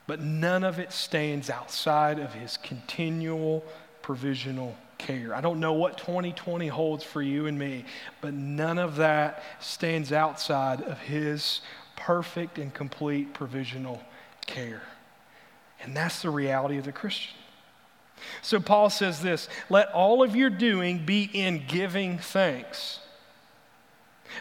but 0.07 0.21
none 0.21 0.63
of 0.63 0.79
it 0.79 0.93
stands 0.93 1.49
outside 1.49 2.19
of 2.19 2.35
his 2.35 2.59
continual 2.59 3.65
provisional 4.03 4.77
care. 5.03 5.35
I 5.35 5.41
don't 5.41 5.61
know 5.61 5.73
what 5.73 5.99
2020 5.99 6.69
holds 6.69 7.05
for 7.05 7.21
you 7.21 7.47
and 7.47 7.59
me, 7.59 7.85
but 8.21 8.33
none 8.33 8.79
of 8.79 8.97
that 8.97 9.43
stands 9.61 10.13
outside 10.13 10.81
of 10.83 10.99
His 11.01 11.61
perfect 11.97 12.59
and 12.59 12.73
complete 12.73 13.35
provisional 13.35 14.01
care. 14.47 14.83
And 15.83 15.97
that's 15.97 16.23
the 16.23 16.31
reality 16.31 16.79
of 16.79 16.85
the 16.85 16.93
Christian. 16.93 17.35
So 18.41 18.61
Paul 18.61 18.89
says 18.89 19.21
this 19.21 19.49
let 19.69 19.91
all 19.93 20.23
of 20.23 20.37
your 20.37 20.51
doing 20.51 21.05
be 21.05 21.29
in 21.33 21.65
giving 21.67 22.19
thanks. 22.19 23.01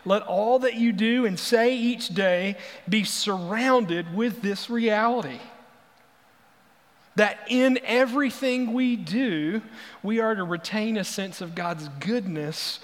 Let 0.06 0.22
all 0.22 0.60
that 0.60 0.76
you 0.76 0.94
do 0.94 1.26
and 1.26 1.38
say 1.38 1.76
each 1.76 2.10
day 2.10 2.56
be 2.88 3.04
surrounded 3.04 4.16
with 4.16 4.42
this 4.42 4.70
reality 4.70 5.40
that 7.16 7.40
in 7.48 7.80
everything 7.84 8.74
we 8.74 8.96
do, 8.96 9.62
we 10.02 10.20
are 10.20 10.36
to 10.36 10.44
retain 10.44 10.98
a 10.98 11.04
sense 11.04 11.42
of 11.42 11.56
God's 11.56 11.90
goodness 12.00 12.80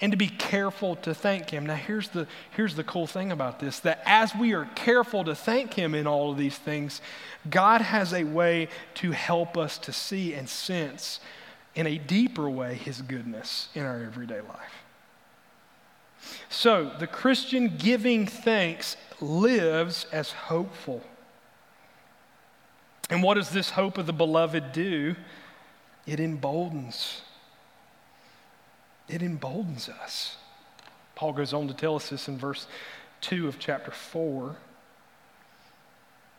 and 0.00 0.12
to 0.12 0.16
be 0.16 0.28
careful 0.28 0.96
to 0.96 1.14
thank 1.14 1.50
Him. 1.50 1.66
Now, 1.66 1.74
here's 1.74 2.08
the, 2.08 2.26
here's 2.52 2.74
the 2.74 2.84
cool 2.84 3.06
thing 3.06 3.32
about 3.32 3.60
this 3.60 3.80
that 3.80 4.02
as 4.06 4.34
we 4.34 4.54
are 4.54 4.66
careful 4.74 5.24
to 5.24 5.34
thank 5.34 5.74
Him 5.74 5.94
in 5.94 6.06
all 6.06 6.30
of 6.30 6.38
these 6.38 6.56
things, 6.56 7.00
God 7.48 7.80
has 7.80 8.12
a 8.12 8.24
way 8.24 8.68
to 8.94 9.12
help 9.12 9.56
us 9.56 9.78
to 9.78 9.92
see 9.92 10.34
and 10.34 10.48
sense 10.48 11.20
in 11.74 11.86
a 11.86 11.98
deeper 11.98 12.48
way 12.48 12.74
His 12.74 13.02
goodness 13.02 13.68
in 13.74 13.84
our 13.84 14.02
everyday 14.02 14.40
life. 14.40 14.84
So, 16.48 16.92
the 16.98 17.06
Christian 17.06 17.76
giving 17.78 18.26
thanks 18.26 18.96
lives 19.20 20.06
as 20.12 20.32
hopeful. 20.32 21.02
And 23.10 23.24
what 23.24 23.34
does 23.34 23.50
this 23.50 23.70
hope 23.70 23.98
of 23.98 24.06
the 24.06 24.12
beloved 24.12 24.72
do? 24.72 25.16
It 26.06 26.20
emboldens. 26.20 27.22
It 29.08 29.20
emboldens 29.20 29.88
us. 29.88 30.36
Paul 31.16 31.32
goes 31.32 31.52
on 31.52 31.66
to 31.68 31.74
tell 31.74 31.96
us 31.96 32.08
this 32.08 32.28
in 32.28 32.38
verse 32.38 32.68
2 33.22 33.48
of 33.48 33.58
chapter 33.58 33.90
4. 33.90 34.56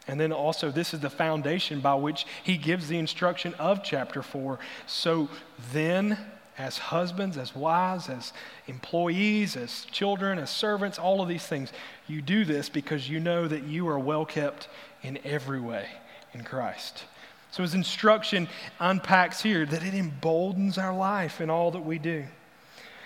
And 0.07 0.19
then 0.19 0.31
also, 0.31 0.71
this 0.71 0.93
is 0.93 1.01
the 1.01 1.09
foundation 1.09 1.81
by 1.81 1.93
which 1.93 2.25
he 2.41 2.57
gives 2.57 2.87
the 2.87 2.97
instruction 2.97 3.53
of 3.55 3.83
chapter 3.83 4.23
4. 4.23 4.57
So 4.87 5.29
then, 5.73 6.17
as 6.57 6.77
husbands, 6.77 7.37
as 7.37 7.55
wives, 7.55 8.09
as 8.09 8.33
employees, 8.67 9.55
as 9.55 9.85
children, 9.91 10.39
as 10.39 10.49
servants, 10.49 10.97
all 10.97 11.21
of 11.21 11.27
these 11.27 11.45
things, 11.45 11.71
you 12.07 12.21
do 12.21 12.45
this 12.45 12.69
because 12.69 13.09
you 13.09 13.19
know 13.19 13.47
that 13.47 13.63
you 13.63 13.87
are 13.89 13.99
well 13.99 14.25
kept 14.25 14.69
in 15.03 15.19
every 15.23 15.59
way 15.59 15.87
in 16.33 16.43
Christ. 16.43 17.05
So 17.51 17.63
his 17.63 17.73
instruction 17.73 18.47
unpacks 18.79 19.41
here 19.41 19.65
that 19.65 19.83
it 19.83 19.93
emboldens 19.93 20.77
our 20.77 20.95
life 20.95 21.41
in 21.41 21.49
all 21.49 21.71
that 21.71 21.85
we 21.85 21.99
do. 21.99 22.25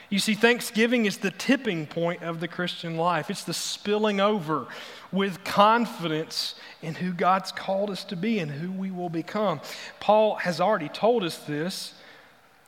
You 0.09 0.19
see, 0.19 0.35
Thanksgiving 0.35 1.05
is 1.05 1.17
the 1.17 1.31
tipping 1.31 1.87
point 1.87 2.21
of 2.21 2.39
the 2.39 2.47
Christian 2.47 2.95
life. 2.95 3.31
It's 3.31 3.43
the 3.43 3.55
spilling 3.55 4.19
over 4.19 4.67
with 5.11 5.43
confidence 5.43 6.55
in 6.83 6.93
who 6.95 7.11
God's 7.11 7.51
called 7.51 7.89
us 7.89 8.03
to 8.05 8.15
be 8.15 8.37
and 8.37 8.51
who 8.51 8.71
we 8.71 8.91
will 8.91 9.09
become. 9.09 9.61
Paul 9.99 10.35
has 10.35 10.61
already 10.61 10.89
told 10.89 11.23
us 11.23 11.37
this 11.39 11.95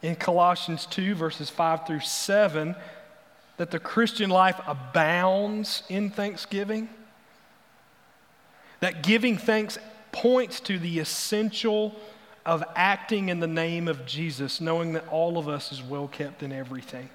in 0.02 0.16
Colossians 0.16 0.88
2, 0.88 1.14
verses 1.14 1.50
5 1.50 1.86
through 1.86 2.00
7, 2.00 2.76
that 3.58 3.70
the 3.70 3.80
Christian 3.80 4.32
life 4.32 4.60
abounds 4.66 5.84
in 5.90 6.10
thanksgiving. 6.10 6.90
That 8.80 9.04
giving 9.04 9.38
thanks 9.38 9.78
points 10.22 10.60
to 10.62 10.80
the 10.80 11.00
essential 11.00 11.96
of 12.46 12.64
acting 12.76 13.30
in 13.30 13.40
the 13.40 13.48
name 13.48 13.88
of 13.88 14.06
Jesus, 14.06 14.62
knowing 14.62 14.94
that 14.94 15.08
all 15.10 15.38
of 15.38 15.48
us 15.48 15.72
is 15.72 15.84
well 15.84 16.08
kept 16.08 16.42
in 16.42 16.52
everything. 16.52 17.10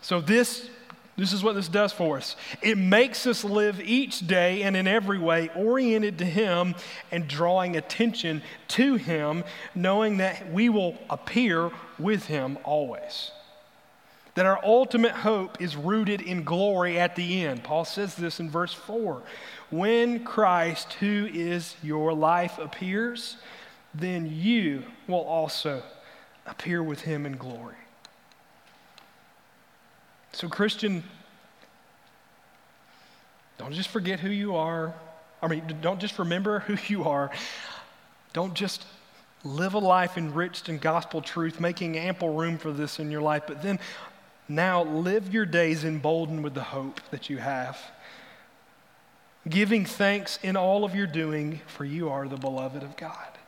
So, 0.00 0.20
this, 0.20 0.68
this 1.16 1.32
is 1.32 1.42
what 1.42 1.54
this 1.54 1.68
does 1.68 1.92
for 1.92 2.18
us 2.18 2.36
it 2.62 2.76
makes 2.76 3.26
us 3.26 3.42
live 3.42 3.80
each 3.80 4.26
day 4.26 4.62
and 4.62 4.76
in 4.76 4.86
every 4.86 5.18
way 5.18 5.50
oriented 5.56 6.18
to 6.18 6.24
Him 6.24 6.74
and 7.10 7.26
drawing 7.26 7.76
attention 7.76 8.42
to 8.68 8.96
Him, 8.96 9.44
knowing 9.74 10.18
that 10.18 10.52
we 10.52 10.68
will 10.68 10.96
appear 11.08 11.70
with 11.98 12.26
Him 12.26 12.58
always. 12.64 13.32
That 14.34 14.46
our 14.46 14.58
ultimate 14.64 15.12
hope 15.12 15.60
is 15.60 15.76
rooted 15.76 16.20
in 16.20 16.42
glory 16.42 16.98
at 16.98 17.14
the 17.14 17.44
end. 17.44 17.62
Paul 17.62 17.84
says 17.84 18.16
this 18.16 18.40
in 18.40 18.50
verse 18.50 18.74
4. 18.74 19.22
When 19.70 20.24
Christ, 20.24 20.94
who 20.94 21.28
is 21.32 21.76
your 21.82 22.12
life, 22.12 22.58
appears, 22.58 23.36
then 23.94 24.26
you 24.26 24.82
will 25.06 25.22
also 25.22 25.82
appear 26.46 26.82
with 26.82 27.02
him 27.02 27.26
in 27.26 27.36
glory. 27.36 27.76
So, 30.32 30.48
Christian, 30.48 31.04
don't 33.56 33.72
just 33.72 33.88
forget 33.88 34.18
who 34.18 34.30
you 34.30 34.56
are. 34.56 34.92
I 35.40 35.46
mean, 35.46 35.62
don't 35.80 36.00
just 36.00 36.18
remember 36.18 36.60
who 36.60 36.76
you 36.92 37.04
are. 37.04 37.30
Don't 38.32 38.54
just 38.54 38.84
live 39.44 39.74
a 39.74 39.78
life 39.78 40.18
enriched 40.18 40.68
in 40.68 40.78
gospel 40.78 41.20
truth, 41.20 41.60
making 41.60 41.96
ample 41.96 42.34
room 42.34 42.58
for 42.58 42.72
this 42.72 42.98
in 42.98 43.10
your 43.10 43.22
life, 43.22 43.44
but 43.46 43.62
then 43.62 43.78
now 44.48 44.82
live 44.82 45.32
your 45.32 45.46
days 45.46 45.84
emboldened 45.84 46.44
with 46.44 46.54
the 46.54 46.62
hope 46.62 47.00
that 47.10 47.30
you 47.30 47.38
have. 47.38 47.78
Giving 49.48 49.84
thanks 49.84 50.38
in 50.42 50.56
all 50.56 50.84
of 50.84 50.94
your 50.94 51.06
doing, 51.06 51.60
for 51.66 51.84
you 51.84 52.08
are 52.08 52.28
the 52.28 52.36
beloved 52.36 52.82
of 52.82 52.96
God. 52.96 53.38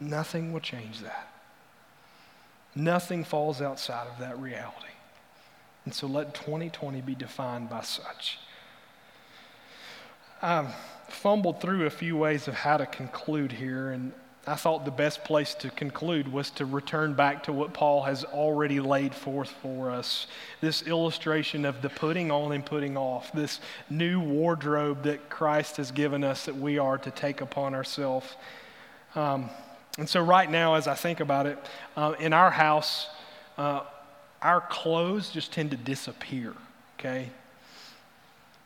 Nothing 0.00 0.52
will 0.52 0.60
change 0.60 1.00
that. 1.00 1.28
Nothing 2.74 3.24
falls 3.24 3.60
outside 3.60 4.06
of 4.06 4.18
that 4.18 4.38
reality. 4.38 4.86
And 5.84 5.92
so 5.92 6.06
let 6.06 6.34
2020 6.34 7.00
be 7.02 7.14
defined 7.14 7.68
by 7.68 7.82
such. 7.82 8.38
I've 10.40 10.74
fumbled 11.08 11.60
through 11.60 11.86
a 11.86 11.90
few 11.90 12.16
ways 12.16 12.48
of 12.48 12.54
how 12.54 12.78
to 12.78 12.86
conclude 12.86 13.52
here, 13.52 13.90
and 13.90 14.12
I 14.44 14.56
thought 14.56 14.84
the 14.84 14.90
best 14.90 15.22
place 15.22 15.54
to 15.56 15.70
conclude 15.70 16.32
was 16.32 16.50
to 16.52 16.66
return 16.66 17.14
back 17.14 17.44
to 17.44 17.52
what 17.52 17.72
Paul 17.72 18.02
has 18.02 18.24
already 18.24 18.80
laid 18.80 19.14
forth 19.14 19.50
for 19.62 19.90
us 19.90 20.26
this 20.60 20.82
illustration 20.82 21.64
of 21.64 21.80
the 21.80 21.88
putting 21.88 22.32
on 22.32 22.50
and 22.50 22.66
putting 22.66 22.96
off, 22.96 23.32
this 23.32 23.60
new 23.88 24.20
wardrobe 24.20 25.04
that 25.04 25.30
Christ 25.30 25.76
has 25.76 25.92
given 25.92 26.24
us 26.24 26.46
that 26.46 26.56
we 26.56 26.76
are 26.76 26.98
to 26.98 27.10
take 27.12 27.40
upon 27.40 27.72
ourselves. 27.72 28.34
Um, 29.14 29.48
and 29.96 30.08
so, 30.08 30.20
right 30.20 30.50
now, 30.50 30.74
as 30.74 30.88
I 30.88 30.94
think 30.94 31.20
about 31.20 31.46
it, 31.46 31.58
uh, 31.96 32.14
in 32.18 32.32
our 32.32 32.50
house, 32.50 33.08
uh, 33.58 33.82
our 34.40 34.60
clothes 34.60 35.30
just 35.30 35.52
tend 35.52 35.70
to 35.70 35.76
disappear, 35.76 36.54
okay? 36.98 37.28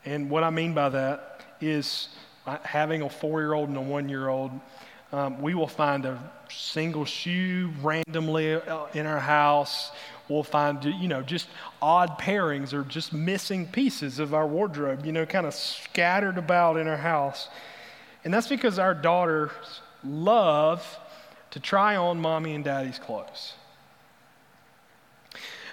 And 0.07 0.31
what 0.31 0.43
I 0.43 0.49
mean 0.51 0.73
by 0.73 0.89
that 0.89 1.43
is 1.61 2.09
uh, 2.47 2.59
having 2.63 3.03
a 3.03 3.11
four 3.11 3.41
year 3.41 3.53
old 3.53 3.69
and 3.69 3.77
a 3.77 3.83
one 3.83 4.09
year 4.09 4.29
old, 4.29 4.53
um, 5.13 5.41
we 5.41 5.55
will 5.55 5.69
find 5.69 6.05
a 6.05 6.19
single 6.51 7.05
shoe 7.05 7.73
randomly 7.83 8.55
uh, 8.55 8.87
in 8.95 9.07
our 9.07 9.21
house. 9.21 9.91
We'll 10.29 10.43
find, 10.43 10.85
you 10.85 11.09
know, 11.09 11.23
just 11.23 11.49
odd 11.81 12.19
pairings 12.19 12.73
or 12.73 12.83
just 12.83 13.13
missing 13.13 13.67
pieces 13.67 14.19
of 14.19 14.35
our 14.35 14.47
wardrobe, 14.47 15.07
you 15.07 15.13
know, 15.13 15.25
kind 15.25 15.47
of 15.47 15.55
scattered 15.55 16.39
about 16.39 16.77
in 16.77 16.89
our 16.89 16.97
house. 16.97 17.49
And 18.25 18.35
that's 18.35 18.49
because 18.49 18.79
our 18.79 18.95
daughters 18.95 19.53
love 20.05 20.99
to 21.53 21.61
try 21.61 21.97
on 21.97 22.21
mommy 22.21 22.55
and 22.55 22.65
daddy's 22.65 22.99
clothes 22.99 23.55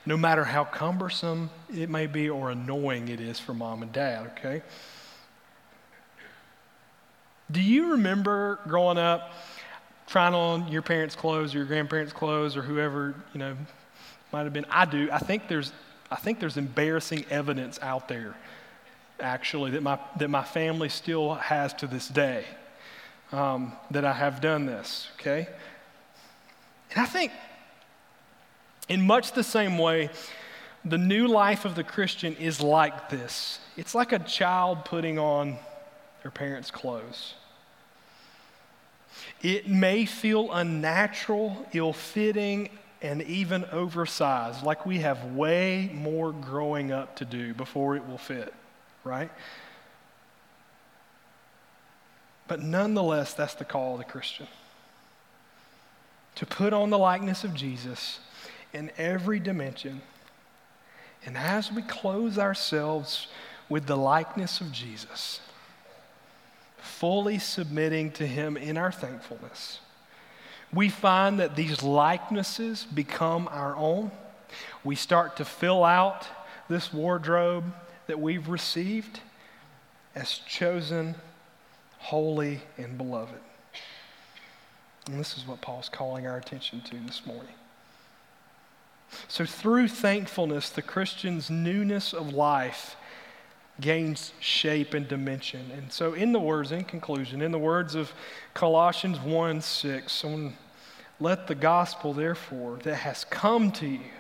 no 0.06 0.18
matter 0.18 0.44
how 0.44 0.64
cumbersome 0.64 1.50
it 1.74 1.90
may 1.90 2.08
be 2.08 2.30
or 2.30 2.52
annoying 2.52 3.08
it 3.08 3.20
is 3.20 3.40
for 3.40 3.54
mom 3.54 3.82
and 3.82 3.92
dad, 3.92 4.32
okay? 4.38 4.62
Do 7.52 7.62
you 7.62 7.92
remember 7.92 8.60
growing 8.68 8.98
up 8.98 9.32
trying 10.08 10.34
on 10.34 10.68
your 10.68 10.82
parents' 10.82 11.16
clothes 11.16 11.54
or 11.54 11.60
your 11.60 11.68
grandparents' 11.68 12.14
clothes 12.14 12.58
or 12.58 12.62
whoever, 12.62 13.16
you 13.34 13.40
know, 13.40 13.56
might 14.32 14.44
have 14.44 14.54
been? 14.54 14.66
I 14.70 14.86
do. 14.86 15.10
I 15.12 15.20
think 15.20 15.48
there's 15.48 15.72
I 16.12 16.16
think 16.16 16.40
there's 16.40 16.58
embarrassing 16.58 17.26
evidence 17.30 17.80
out 17.82 18.08
there 18.08 18.36
actually 19.20 19.72
that 19.72 19.84
my 19.84 20.00
that 20.18 20.30
my 20.30 20.44
family 20.44 20.90
still 20.90 21.36
has 21.36 21.74
to 21.74 21.88
this 21.88 22.08
day 22.08 22.46
um, 23.32 23.74
that 23.92 24.06
I 24.06 24.14
have 24.14 24.42
done 24.42 24.66
this, 24.66 25.10
okay? 25.20 25.48
And 26.92 27.02
I 27.02 27.06
think 27.06 27.32
in 28.88 29.02
much 29.02 29.32
the 29.32 29.44
same 29.44 29.78
way, 29.78 30.10
the 30.86 30.98
new 30.98 31.28
life 31.28 31.66
of 31.66 31.76
the 31.76 31.84
Christian 31.84 32.36
is 32.36 32.62
like 32.62 33.10
this 33.10 33.60
it's 33.78 33.96
like 33.96 34.12
a 34.12 34.20
child 34.20 34.86
putting 34.86 35.18
on 35.18 35.58
their 36.24 36.32
parents' 36.32 36.72
clothes. 36.72 37.36
It 39.42 39.68
may 39.68 40.06
feel 40.06 40.52
unnatural, 40.52 41.68
ill 41.74 41.94
fitting, 41.94 42.70
and 43.02 43.22
even 43.24 43.66
oversized, 43.66 44.64
like 44.64 44.86
we 44.86 45.00
have 45.00 45.24
way 45.36 45.92
more 45.94 46.32
growing 46.32 46.92
up 46.92 47.18
to 47.18 47.26
do 47.26 47.54
before 47.54 47.96
it 47.98 48.08
will 48.08 48.18
fit, 48.18 48.54
right? 49.04 49.30
But 52.48 52.62
nonetheless, 52.62 53.34
that's 53.34 53.56
the 53.56 53.66
call 53.66 53.94
of 53.94 54.00
the 54.00 54.06
Christian 54.06 54.48
to 56.36 56.46
put 56.46 56.74
on 56.74 56.90
the 56.90 56.98
likeness 56.98 57.44
of 57.44 57.54
Jesus 57.54 58.20
in 58.74 58.92
every 58.98 59.40
dimension. 59.40 60.02
And 61.26 61.38
as 61.38 61.72
we 61.72 61.84
close 61.84 62.38
ourselves 62.38 63.28
with 63.70 63.86
the 63.86 63.96
likeness 63.96 64.60
of 64.60 64.72
Jesus, 64.72 65.40
fully 66.84 67.40
submitting 67.40 68.12
to 68.12 68.28
Him 68.28 68.58
in 68.58 68.78
our 68.78 68.92
thankfulness, 68.92 69.80
we 70.74 70.90
find 70.90 71.40
that 71.40 71.56
these 71.56 71.82
likenesses 71.82 72.86
become 72.86 73.48
our 73.52 73.76
own. 73.76 74.12
We 74.84 74.96
start 74.96 75.38
to 75.38 75.46
fill 75.46 75.84
out 75.84 76.28
this 76.68 76.94
wardrobe 76.94 77.66
that 78.08 78.20
we've 78.20 78.50
received 78.50 79.20
as 80.16 80.40
chosen, 80.48 81.16
holy, 82.00 82.62
and 82.78 82.98
beloved. 82.98 83.40
And 85.08 85.20
this 85.20 85.38
is 85.38 85.48
what 85.48 85.62
Paul's 85.62 85.90
calling 85.90 86.28
our 86.28 86.38
attention 86.38 86.82
to 86.82 86.98
this 86.98 87.26
morning. 87.26 87.56
So, 89.28 89.46
through 89.46 89.90
thankfulness, 89.90 90.70
the 90.70 90.82
Christian's 90.82 91.50
newness 91.50 92.14
of 92.14 92.34
life 92.34 92.96
gains 93.82 94.34
shape 94.40 94.94
and 94.94 95.08
dimension. 95.08 95.72
And 95.76 95.92
so, 95.92 96.14
in 96.14 96.32
the 96.32 96.40
words, 96.40 96.72
in 96.72 96.84
conclusion, 96.84 97.42
in 97.42 97.52
the 97.52 97.60
words 97.60 97.96
of 97.96 98.12
Colossians 98.54 99.20
1 99.20 99.62
6, 99.62 100.12
someone, 100.12 100.58
let 101.20 101.48
the 101.48 101.56
gospel, 101.56 102.14
therefore, 102.14 102.78
that 102.84 102.96
has 102.96 103.24
come 103.26 103.72
to 103.74 103.88
you 103.88 104.12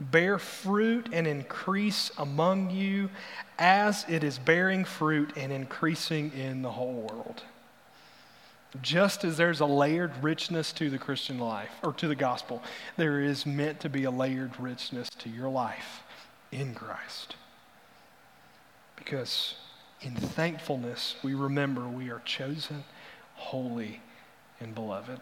bear 0.00 0.38
fruit 0.38 1.08
and 1.12 1.26
increase 1.26 2.10
among 2.18 2.70
you 2.70 3.10
as 3.58 4.06
it 4.08 4.24
is 4.24 4.38
bearing 4.38 4.84
fruit 4.84 5.30
and 5.36 5.52
increasing 5.52 6.32
in 6.32 6.62
the 6.62 6.70
whole 6.70 7.06
world. 7.12 7.42
Just 8.80 9.24
as 9.24 9.36
there's 9.36 9.60
a 9.60 9.66
layered 9.66 10.12
richness 10.22 10.72
to 10.72 10.90
the 10.90 10.98
Christian 10.98 11.38
life 11.38 11.72
or 11.82 11.92
to 11.94 12.08
the 12.08 12.14
gospel, 12.14 12.62
there 12.96 13.20
is 13.20 13.44
meant 13.44 13.80
to 13.80 13.88
be 13.88 14.04
a 14.04 14.10
layered 14.10 14.58
richness 14.58 15.10
to 15.18 15.28
your 15.28 15.48
life 15.48 16.02
in 16.52 16.74
Christ. 16.74 17.34
Because 19.10 19.56
in 20.02 20.14
thankfulness, 20.14 21.16
we 21.24 21.34
remember 21.34 21.88
we 21.88 22.10
are 22.10 22.20
chosen, 22.20 22.84
holy, 23.34 24.00
and 24.60 24.72
beloved. 24.72 25.20